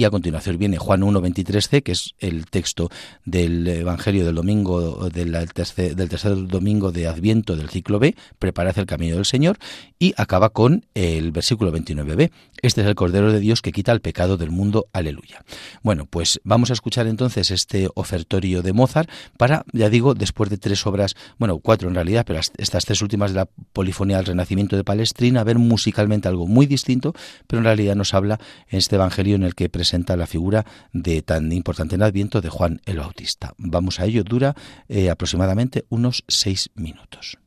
y 0.00 0.04
a 0.04 0.10
continuación 0.10 0.56
viene 0.56 0.78
Juan 0.78 1.02
1.23c, 1.02 1.82
que 1.82 1.92
es 1.92 2.14
el 2.20 2.46
texto 2.46 2.88
del 3.26 3.68
Evangelio 3.68 4.24
del 4.24 4.34
domingo 4.34 5.10
del 5.10 5.36
tercer, 5.52 5.94
del 5.94 6.08
tercer 6.08 6.46
domingo 6.46 6.90
de 6.90 7.06
Adviento 7.06 7.54
del 7.54 7.68
ciclo 7.68 7.98
B, 7.98 8.16
preparad 8.38 8.78
el 8.78 8.86
camino 8.86 9.16
del 9.16 9.26
Señor, 9.26 9.58
y 9.98 10.14
acaba 10.16 10.48
con 10.48 10.86
el 10.94 11.32
versículo 11.32 11.70
29b. 11.70 12.30
Este 12.62 12.80
es 12.80 12.86
el 12.86 12.94
Cordero 12.94 13.30
de 13.30 13.40
Dios 13.40 13.60
que 13.60 13.72
quita 13.72 13.92
el 13.92 14.00
pecado 14.00 14.38
del 14.38 14.50
mundo. 14.50 14.86
Aleluya. 14.94 15.44
Bueno, 15.82 16.06
pues 16.06 16.40
vamos 16.44 16.70
a 16.70 16.72
escuchar 16.72 17.06
entonces 17.06 17.50
este 17.50 17.90
ofertorio 17.94 18.62
de 18.62 18.72
Mozart 18.72 19.10
para, 19.36 19.66
ya 19.74 19.90
digo, 19.90 20.14
después 20.14 20.48
de 20.48 20.56
tres 20.56 20.86
obras, 20.86 21.14
bueno, 21.38 21.58
cuatro 21.58 21.90
en 21.90 21.94
realidad, 21.94 22.24
pero 22.26 22.40
estas 22.56 22.86
tres 22.86 23.02
últimas 23.02 23.32
de 23.32 23.40
la 23.40 23.48
polifonía 23.74 24.16
del 24.16 24.26
Renacimiento 24.26 24.76
de 24.76 24.84
Palestrina, 24.84 25.44
ver 25.44 25.58
musicalmente 25.58 26.26
algo 26.26 26.46
muy 26.46 26.64
distinto, 26.64 27.14
pero 27.46 27.58
en 27.58 27.64
realidad 27.64 27.96
nos 27.96 28.14
habla 28.14 28.40
en 28.70 28.78
este 28.78 28.96
Evangelio 28.96 29.36
en 29.36 29.42
el 29.42 29.54
que 29.54 29.68
presenta 29.68 29.89
presenta 29.90 30.16
la 30.16 30.28
figura 30.28 30.64
de 30.92 31.20
tan 31.20 31.50
importante 31.50 31.96
en 31.96 32.02
Adviento 32.02 32.40
de 32.40 32.48
Juan 32.48 32.80
el 32.86 32.98
Bautista. 32.98 33.54
Vamos 33.58 33.98
a 33.98 34.04
ello, 34.04 34.22
dura 34.22 34.54
eh, 34.88 35.10
aproximadamente 35.10 35.84
unos 35.88 36.22
seis 36.28 36.70
minutos. 36.76 37.38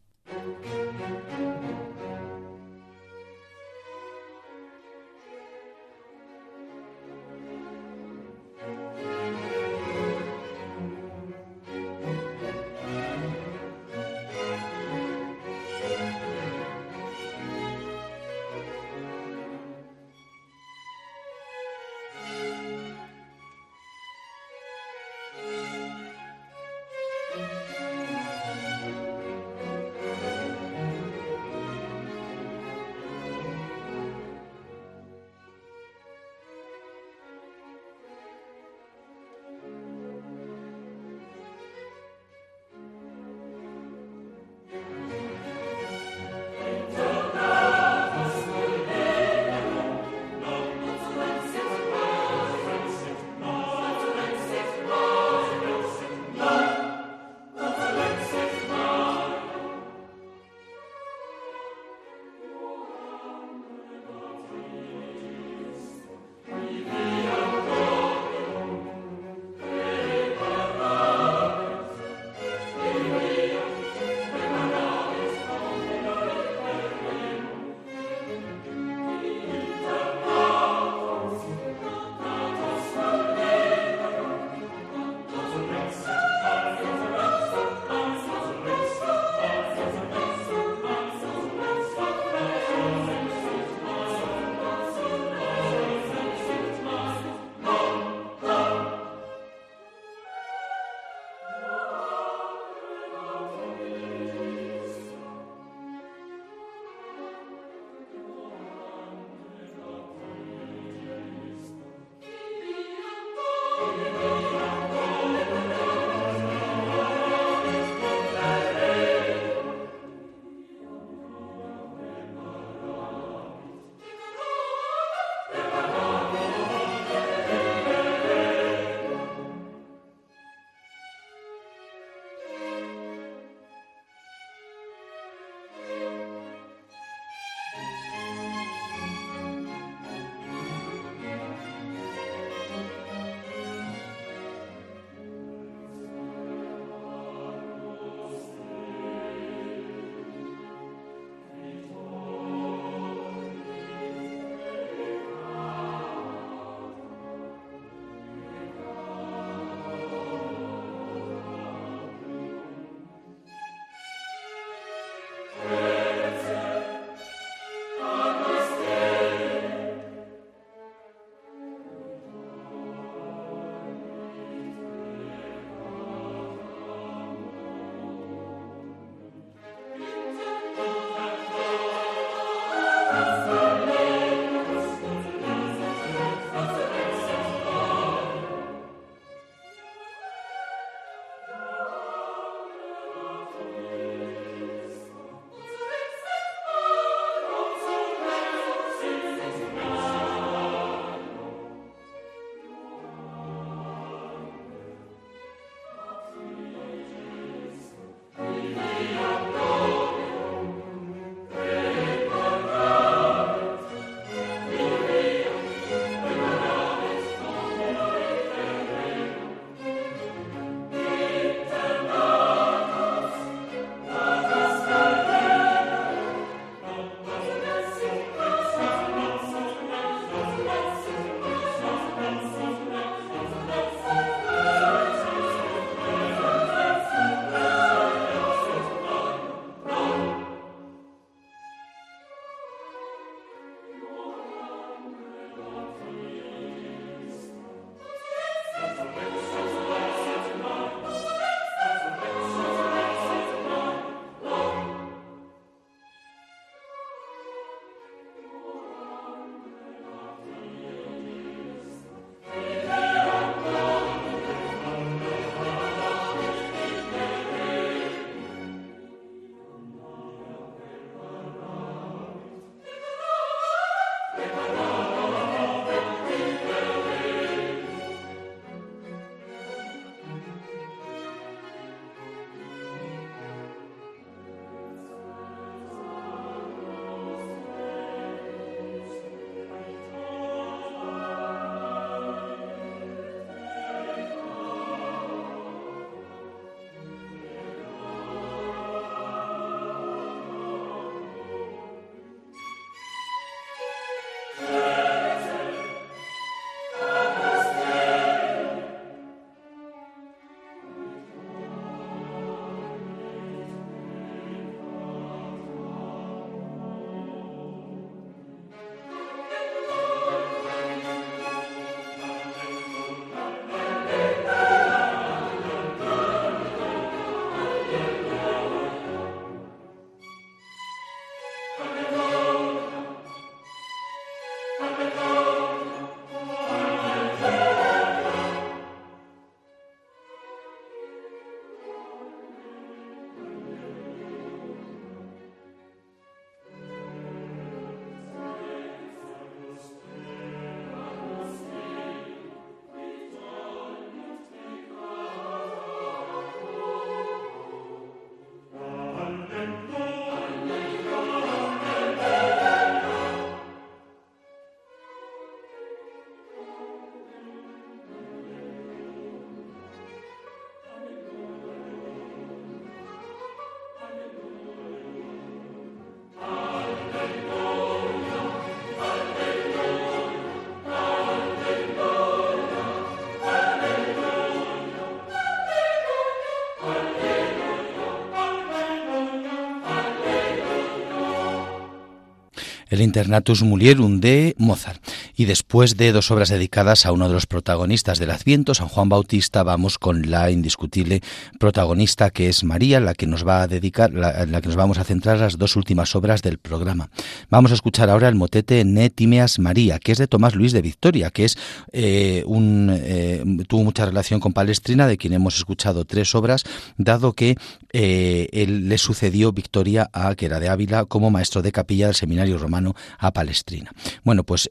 El 392.93 393.01
Internatus 393.01 393.63
Mulierum 393.63 394.19
de 394.19 394.55
Mozart. 394.57 395.01
Y 395.35 395.45
después 395.45 395.97
de 395.97 396.11
dos 396.11 396.29
obras 396.31 396.49
dedicadas 396.49 397.05
a 397.05 397.11
uno 397.11 397.27
de 397.27 397.33
los 397.33 397.47
protagonistas 397.47 398.19
del 398.19 398.31
Adviento, 398.31 398.73
San 398.73 398.87
Juan 398.87 399.09
Bautista, 399.09 399.63
vamos 399.63 399.97
con 399.97 400.29
la 400.29 400.51
indiscutible 400.51 401.21
protagonista 401.59 402.29
que 402.29 402.49
es 402.49 402.63
María, 402.63 402.99
la 402.99 403.15
que 403.15 403.25
nos 403.25 403.47
va 403.47 403.63
a 403.63 403.67
dedicar, 403.67 404.13
la, 404.13 404.45
la 404.45 404.61
que 404.61 404.67
nos 404.67 404.75
vamos 404.75 404.97
a 404.97 405.03
centrar 405.03 405.39
las 405.39 405.57
dos 405.57 405.75
últimas 405.75 406.15
obras 406.15 406.41
del 406.41 406.59
programa. 406.59 407.09
Vamos 407.49 407.71
a 407.71 407.73
escuchar 407.73 408.09
ahora 408.09 408.27
el 408.27 408.35
motete 408.35 408.83
Netimeas 408.85 409.59
María, 409.59 409.99
que 409.99 410.11
es 410.11 410.17
de 410.17 410.27
Tomás 410.27 410.55
Luis 410.55 410.71
de 410.71 410.81
Victoria, 410.81 411.31
que 411.31 411.45
es 411.45 411.57
eh, 411.91 412.43
un 412.45 412.89
eh, 412.93 413.43
tuvo 413.67 413.83
mucha 413.83 414.05
relación 414.05 414.39
con 414.39 414.53
Palestrina, 414.53 415.07
de 415.07 415.17
quien 415.17 415.33
hemos 415.33 415.57
escuchado 415.57 416.05
tres 416.05 416.35
obras, 416.35 416.63
dado 416.97 417.33
que 417.33 417.55
eh, 417.91 418.49
él 418.51 418.89
le 418.89 418.97
sucedió 418.97 419.51
Victoria 419.51 420.09
a 420.13 420.35
que 420.35 420.45
era 420.45 420.59
de 420.59 420.69
Ávila 420.69 421.05
como 421.05 421.31
maestro 421.31 421.61
de 421.61 421.71
capilla 421.71 422.07
del 422.07 422.15
seminario 422.15 422.57
romano 422.57 422.95
a 423.17 423.31
Palestrina. 423.31 423.91
Bueno, 424.23 424.43
pues 424.43 424.69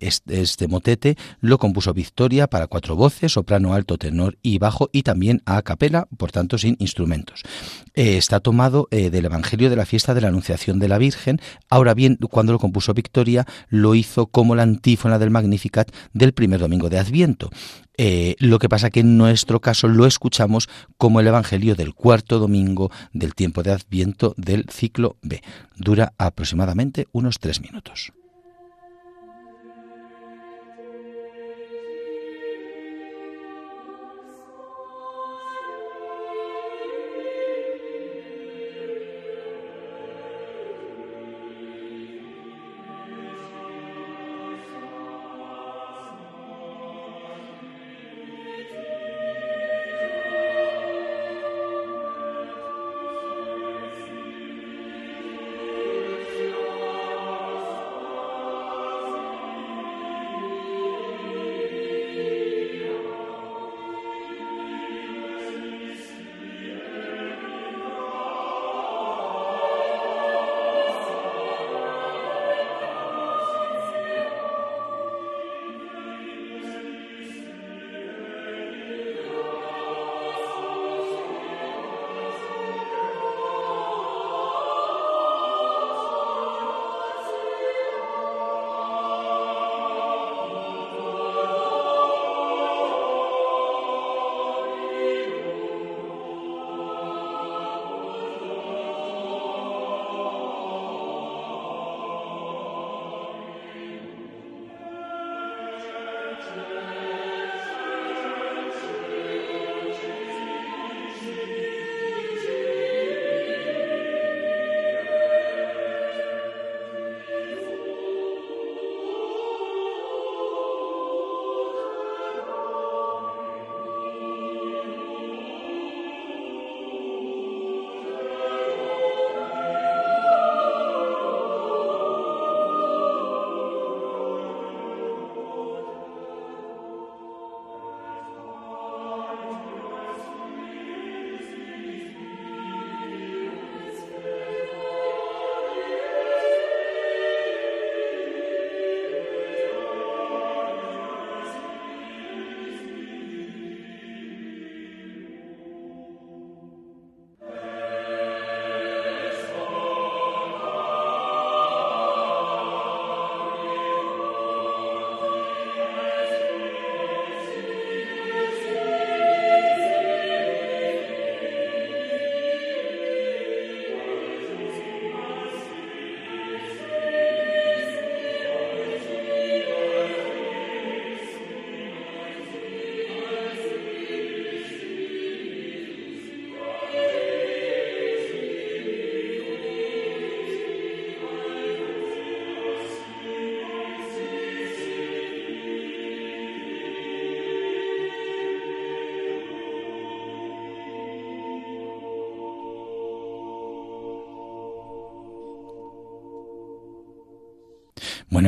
este, 0.00 0.40
este, 0.40 0.68
motete 0.68 1.16
lo 1.40 1.58
compuso 1.58 1.94
Victoria 1.94 2.46
para 2.46 2.66
cuatro 2.66 2.96
voces, 2.96 3.32
soprano, 3.32 3.74
alto, 3.74 3.98
tenor 3.98 4.38
y 4.42 4.58
bajo, 4.58 4.90
y 4.92 5.02
también 5.02 5.42
a 5.46 5.62
capela, 5.62 6.08
por 6.16 6.32
tanto 6.32 6.58
sin 6.58 6.76
instrumentos. 6.78 7.42
está 7.94 8.40
tomado 8.40 8.88
del 8.90 9.24
Evangelio 9.24 9.70
de 9.70 9.76
la 9.76 9.86
fiesta 9.86 10.14
de 10.14 10.20
la 10.20 10.28
Anunciación 10.28 10.78
de 10.78 10.88
la 10.88 10.98
Virgen. 10.98 11.40
Ahora 11.68 11.94
bien, 11.94 12.16
cuando 12.16 12.52
lo 12.52 12.58
compuso 12.58 12.94
Victoria, 12.94 13.46
lo 13.68 13.94
hizo 13.94 14.26
como 14.26 14.54
la 14.54 14.62
antífona 14.62 15.18
del 15.18 15.30
Magnificat 15.30 15.90
del 16.12 16.32
primer 16.32 16.60
domingo 16.60 16.88
de 16.88 16.98
Adviento. 16.98 17.50
Eh, 18.00 18.36
lo 18.38 18.60
que 18.60 18.68
pasa 18.68 18.90
que 18.90 19.00
en 19.00 19.18
nuestro 19.18 19.60
caso 19.60 19.88
lo 19.88 20.06
escuchamos 20.06 20.68
como 20.96 21.18
el 21.18 21.26
Evangelio 21.26 21.74
del 21.74 21.94
cuarto 21.94 22.38
domingo 22.38 22.92
del 23.12 23.34
tiempo 23.34 23.64
de 23.64 23.72
Adviento 23.72 24.34
del 24.36 24.66
ciclo 24.70 25.16
B. 25.22 25.42
Dura 25.76 26.12
aproximadamente 26.16 27.08
unos 27.10 27.40
tres 27.40 27.60
minutos. 27.60 28.12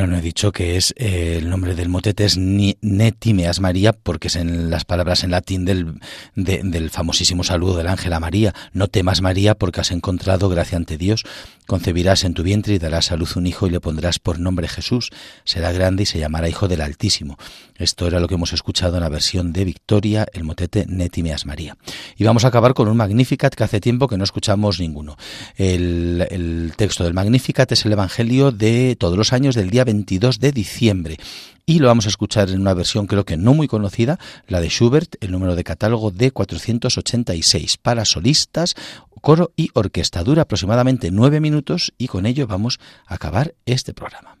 No 0.07 0.17
he 0.17 0.21
dicho 0.21 0.51
que 0.51 0.77
es 0.77 0.93
eh, 0.97 1.37
el 1.37 1.49
nombre 1.49 1.75
del 1.75 1.89
motete 1.89 2.25
es 2.25 2.37
Netimeas 2.37 3.59
María 3.59 3.93
porque 3.93 4.27
es 4.27 4.35
en 4.35 4.69
las 4.69 4.85
palabras 4.85 5.23
en 5.23 5.31
latín 5.31 5.65
del, 5.65 5.99
del 6.35 6.89
famosísimo 6.89 7.43
saludo 7.43 7.77
del 7.77 7.87
ángel 7.87 8.13
a 8.13 8.19
María. 8.19 8.53
No 8.73 8.87
temas 8.87 9.21
María 9.21 9.55
porque 9.55 9.81
has 9.81 9.91
encontrado 9.91 10.49
gracia 10.49 10.77
ante 10.77 10.97
Dios. 10.97 11.23
Concebirás 11.71 12.25
en 12.25 12.33
tu 12.33 12.43
vientre 12.43 12.73
y 12.73 12.79
darás 12.79 13.13
a 13.13 13.15
luz 13.15 13.37
un 13.37 13.47
hijo 13.47 13.65
y 13.65 13.69
le 13.69 13.79
pondrás 13.79 14.19
por 14.19 14.41
nombre 14.41 14.67
Jesús. 14.67 15.09
Será 15.45 15.71
grande 15.71 16.03
y 16.03 16.05
se 16.05 16.19
llamará 16.19 16.49
Hijo 16.49 16.67
del 16.67 16.81
Altísimo. 16.81 17.37
Esto 17.77 18.07
era 18.07 18.19
lo 18.19 18.27
que 18.27 18.35
hemos 18.35 18.51
escuchado 18.51 18.97
en 18.97 19.03
la 19.03 19.07
versión 19.07 19.53
de 19.53 19.63
Victoria, 19.63 20.27
el 20.33 20.43
motete 20.43 20.85
Netimeas 20.89 21.45
María. 21.45 21.77
Y 22.17 22.25
vamos 22.25 22.43
a 22.43 22.49
acabar 22.49 22.73
con 22.73 22.89
un 22.89 22.97
Magnificat 22.97 23.55
que 23.55 23.63
hace 23.63 23.79
tiempo 23.79 24.09
que 24.09 24.17
no 24.17 24.25
escuchamos 24.25 24.81
ninguno. 24.81 25.15
El, 25.55 26.27
el 26.29 26.73
texto 26.75 27.05
del 27.05 27.13
Magnificat 27.13 27.71
es 27.71 27.85
el 27.85 27.93
Evangelio 27.93 28.51
de 28.51 28.97
todos 28.99 29.17
los 29.17 29.31
años 29.31 29.55
del 29.55 29.69
día 29.69 29.85
22 29.85 30.41
de 30.41 30.51
diciembre. 30.51 31.17
Y 31.65 31.79
lo 31.79 31.87
vamos 31.87 32.05
a 32.05 32.09
escuchar 32.09 32.49
en 32.49 32.59
una 32.59 32.73
versión 32.73 33.07
creo 33.07 33.23
que 33.23 33.37
no 33.37 33.53
muy 33.53 33.69
conocida, 33.69 34.19
la 34.47 34.59
de 34.59 34.67
Schubert, 34.67 35.15
el 35.21 35.31
número 35.31 35.55
de 35.55 35.63
catálogo 35.63 36.11
de 36.11 36.31
486, 36.31 37.77
para 37.77 38.03
solistas, 38.03 38.75
coro 39.21 39.53
y 39.55 39.69
orquesta. 39.73 40.23
Dura 40.23 40.43
aproximadamente 40.43 41.11
nueve 41.11 41.39
minutos 41.39 41.93
y 41.97 42.07
con 42.07 42.25
ello 42.25 42.47
vamos 42.47 42.79
a 43.05 43.15
acabar 43.15 43.55
este 43.65 43.93
programa. 43.93 44.37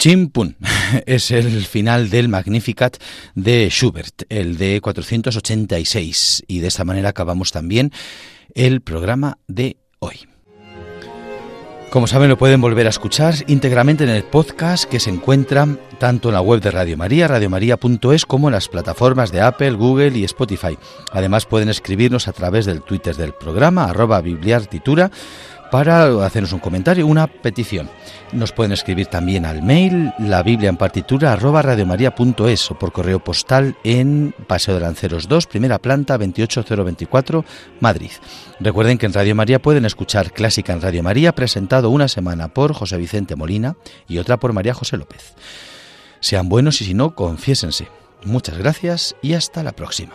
Chimpun 0.00 0.56
es 1.06 1.30
el 1.30 1.66
final 1.66 2.08
del 2.08 2.28
Magnificat 2.28 2.96
de 3.34 3.68
Schubert, 3.68 4.22
el 4.30 4.56
de 4.56 4.80
486. 4.80 6.44
Y 6.48 6.60
de 6.60 6.68
esta 6.68 6.86
manera 6.86 7.10
acabamos 7.10 7.52
también 7.52 7.92
el 8.54 8.80
programa 8.80 9.36
de 9.46 9.76
hoy. 9.98 10.26
Como 11.90 12.06
saben, 12.06 12.30
lo 12.30 12.38
pueden 12.38 12.62
volver 12.62 12.86
a 12.86 12.90
escuchar 12.90 13.34
íntegramente 13.46 14.04
en 14.04 14.10
el 14.10 14.24
podcast 14.24 14.84
que 14.84 15.00
se 15.00 15.10
encuentra 15.10 15.68
tanto 15.98 16.28
en 16.28 16.34
la 16.34 16.40
web 16.40 16.62
de 16.62 16.70
Radio 16.70 16.96
María, 16.96 17.28
radiomaria.es, 17.28 18.24
como 18.24 18.48
en 18.48 18.54
las 18.54 18.68
plataformas 18.68 19.32
de 19.32 19.42
Apple, 19.42 19.72
Google 19.72 20.16
y 20.16 20.24
Spotify. 20.24 20.78
Además, 21.12 21.44
pueden 21.44 21.68
escribirnos 21.68 22.26
a 22.26 22.32
través 22.32 22.64
del 22.64 22.80
Twitter 22.80 23.16
del 23.16 23.34
programa, 23.34 23.84
arroba 23.84 24.22
bibliartitura, 24.22 25.10
para 25.70 26.24
hacernos 26.24 26.52
un 26.52 26.58
comentario, 26.58 27.06
una 27.06 27.26
petición. 27.26 27.88
Nos 28.32 28.52
pueden 28.52 28.72
escribir 28.72 29.06
también 29.06 29.44
al 29.44 29.62
mail 29.62 30.12
la 30.18 30.42
Biblia 30.42 30.68
en 30.68 30.76
partitura 30.76 31.32
arroba 31.32 31.62
radiomaria.es 31.62 32.70
o 32.70 32.78
por 32.78 32.92
correo 32.92 33.22
postal 33.22 33.76
en 33.84 34.34
Paseo 34.46 34.74
de 34.74 34.80
Lanceros 34.80 35.28
2, 35.28 35.46
primera 35.46 35.78
planta 35.78 36.16
28024, 36.18 37.44
Madrid. 37.80 38.10
Recuerden 38.60 38.98
que 38.98 39.06
en 39.06 39.12
Radio 39.12 39.34
María 39.34 39.60
pueden 39.60 39.84
escuchar 39.84 40.32
Clásica 40.32 40.72
en 40.72 40.80
Radio 40.80 41.02
María, 41.02 41.34
presentado 41.34 41.90
una 41.90 42.08
semana 42.08 42.48
por 42.48 42.72
José 42.72 42.96
Vicente 42.96 43.36
Molina 43.36 43.76
y 44.06 44.18
otra 44.18 44.38
por 44.38 44.52
María 44.52 44.74
José 44.74 44.96
López. 44.96 45.34
Sean 46.20 46.48
buenos 46.48 46.80
y 46.82 46.84
si 46.84 46.94
no, 46.94 47.14
confiésense. 47.14 47.88
Muchas 48.24 48.58
gracias 48.58 49.16
y 49.22 49.32
hasta 49.34 49.62
la 49.62 49.72
próxima. 49.72 50.14